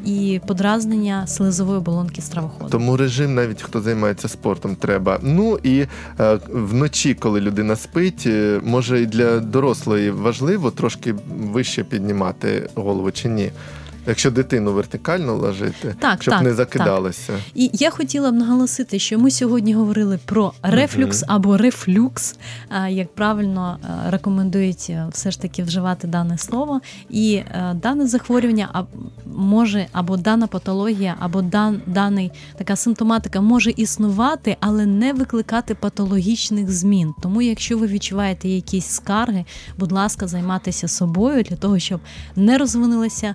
і 0.07 0.41
подразнення 0.47 1.27
слизової 1.45 1.79
оболонки 1.79 2.23
стравоходу. 2.23 2.71
Тому 2.71 2.97
режим, 2.97 3.35
навіть 3.35 3.63
хто 3.63 3.81
займається 3.81 4.29
спортом, 4.29 4.77
треба. 4.77 5.19
Ну 5.23 5.59
і 5.63 5.87
е, 6.21 6.39
вночі, 6.49 7.15
коли 7.15 7.41
людина 7.41 7.77
спить, 7.77 8.25
е, 8.27 8.61
може 8.65 9.03
і 9.03 9.07
для 9.07 9.39
дорослої 9.41 10.11
важливо 10.11 10.71
трошки 10.71 11.15
вище 11.53 11.85
піднімати 11.85 12.71
голову 12.75 13.13
чи 13.13 13.29
ні. 13.29 13.51
Якщо 14.07 14.31
дитину 14.31 14.73
вертикально 14.73 15.37
ложити, 15.37 15.95
Так, 15.99 16.23
щоб 16.23 16.35
так, 16.35 16.43
не 16.43 16.55
так. 16.55 17.37
І 17.55 17.71
я 17.73 17.91
хотіла 17.91 18.33
б 18.33 18.35
наголосити, 18.35 18.99
що 18.99 19.19
ми 19.19 19.31
сьогодні 19.31 19.75
говорили 19.75 20.19
про 20.25 20.53
рефлюкс 20.63 21.25
або 21.27 21.57
рефлюкс, 21.57 22.37
як 22.89 23.15
правильно 23.15 23.79
рекомендують 24.09 24.87
е, 24.91 25.07
все 25.13 25.31
ж 25.31 25.41
таки 25.41 25.63
вживати 25.63 26.07
дане 26.07 26.39
слово. 26.39 26.81
І 27.11 27.35
е, 27.35 27.77
дане 27.83 28.07
захворювання 28.07 28.85
може 29.27 29.87
або 29.93 30.17
дана 30.17 30.47
патологія, 30.47 31.17
або 31.21 31.43
дан, 31.43 31.83
даний 31.87 32.31
така 32.57 32.77
симптоматика 32.77 33.41
може 33.41 33.71
існувати, 33.71 34.57
але 34.61 34.87
не 34.87 35.13
викликати 35.13 35.75
патологічних 35.75 36.71
змін. 36.71 37.15
Тому, 37.23 37.43
якщо 37.43 37.79
ви 37.79 37.87
відчуваєте 37.87 38.49
якісь 38.49 38.87
скарги, 38.87 39.45
будь 39.79 39.93
ласка, 39.93 40.27
займайтеся 40.27 40.89
собою 40.89 41.43
для 41.43 41.57
того, 41.57 41.79
щоб 41.79 42.01
не 42.37 42.59
розвинилися 42.59 43.35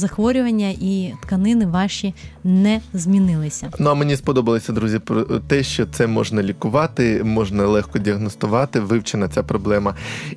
захворювання 0.00 0.68
і 0.80 1.14
тканини 1.22 1.66
ваші 1.66 2.14
не 2.44 2.80
змінилися. 2.92 3.70
Ну 3.78 3.90
а 3.90 3.94
мені 3.94 4.16
сподобалося, 4.16 4.72
друзі, 4.72 4.98
про 4.98 5.22
те, 5.22 5.62
що 5.62 5.86
це 5.86 6.06
можна 6.06 6.42
лікувати, 6.42 7.24
можна 7.24 7.66
легко 7.66 7.98
діагностувати, 7.98 8.80
вивчена 8.80 9.28
ця 9.28 9.42
проблема. 9.42 9.94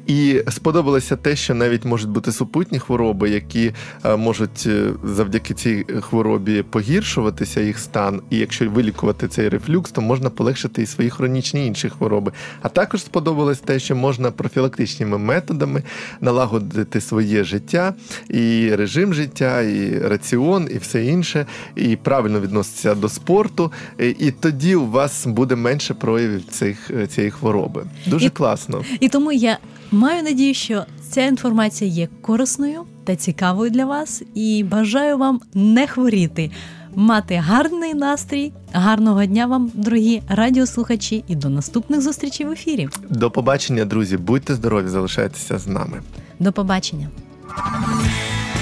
І 0.07 0.43
сподобалося 0.49 1.15
те, 1.15 1.35
що 1.35 1.53
навіть 1.53 1.85
можуть 1.85 2.09
бути 2.09 2.31
супутні 2.31 2.79
хвороби, 2.79 3.29
які 3.29 3.71
е, 4.05 4.15
можуть 4.15 4.63
е, 4.67 4.89
завдяки 5.03 5.53
цій 5.53 5.85
хворобі 6.01 6.63
погіршуватися 6.63 7.61
їх 7.61 7.79
стан. 7.79 8.21
І 8.29 8.37
якщо 8.37 8.69
вилікувати 8.69 9.27
цей 9.27 9.49
рефлюкс, 9.49 9.91
то 9.91 10.01
можна 10.01 10.29
полегшити 10.29 10.81
і 10.81 10.85
свої 10.85 11.09
хронічні 11.09 11.67
інші 11.67 11.89
хвороби. 11.89 12.31
А 12.61 12.69
також 12.69 13.01
сподобалось 13.01 13.59
те, 13.59 13.79
що 13.79 13.95
можна 13.95 14.31
профілактичними 14.31 15.17
методами 15.17 15.83
налагодити 16.21 17.01
своє 17.01 17.43
життя 17.43 17.93
і 18.29 18.75
режим 18.75 19.13
життя, 19.13 19.52
і 19.61 19.99
раціон, 19.99 20.69
і 20.71 20.77
все 20.77 21.05
інше, 21.05 21.45
і 21.75 21.95
правильно 21.95 22.39
відноситися 22.39 22.95
до 22.95 23.09
спорту. 23.09 23.71
І, 23.99 24.07
і 24.09 24.31
тоді 24.31 24.75
у 24.75 24.87
вас 24.87 25.25
буде 25.27 25.55
менше 25.55 25.93
проявів 25.93 26.45
цих, 26.45 26.91
цієї 27.09 27.31
хвороби. 27.31 27.83
Дуже 28.07 28.25
І- 28.25 28.29
класно. 28.29 28.83
І 28.99 29.09
тому 29.09 29.31
я 29.31 29.57
маю 29.91 30.23
надію, 30.23 30.53
що 30.53 30.83
ця 31.09 31.25
інформація 31.25 31.91
є 31.91 32.07
корисною 32.21 32.81
та 33.03 33.15
цікавою 33.15 33.71
для 33.71 33.85
вас, 33.85 34.23
і 34.35 34.63
бажаю 34.71 35.17
вам 35.17 35.41
не 35.53 35.87
хворіти. 35.87 36.51
Мати 36.95 37.35
гарний 37.35 37.93
настрій, 37.93 38.51
гарного 38.73 39.25
дня 39.25 39.45
вам, 39.45 39.71
дорогі 39.73 40.21
радіослухачі, 40.29 41.23
і 41.27 41.35
до 41.35 41.49
наступних 41.49 42.01
зустрічей 42.01 42.45
в 42.47 42.51
ефірі. 42.51 42.89
До 43.09 43.31
побачення, 43.31 43.85
друзі. 43.85 44.17
Будьте 44.17 44.55
здорові, 44.55 44.87
залишайтеся 44.87 45.59
з 45.59 45.67
нами. 45.67 46.01
До 46.39 46.51
побачення. 46.51 47.09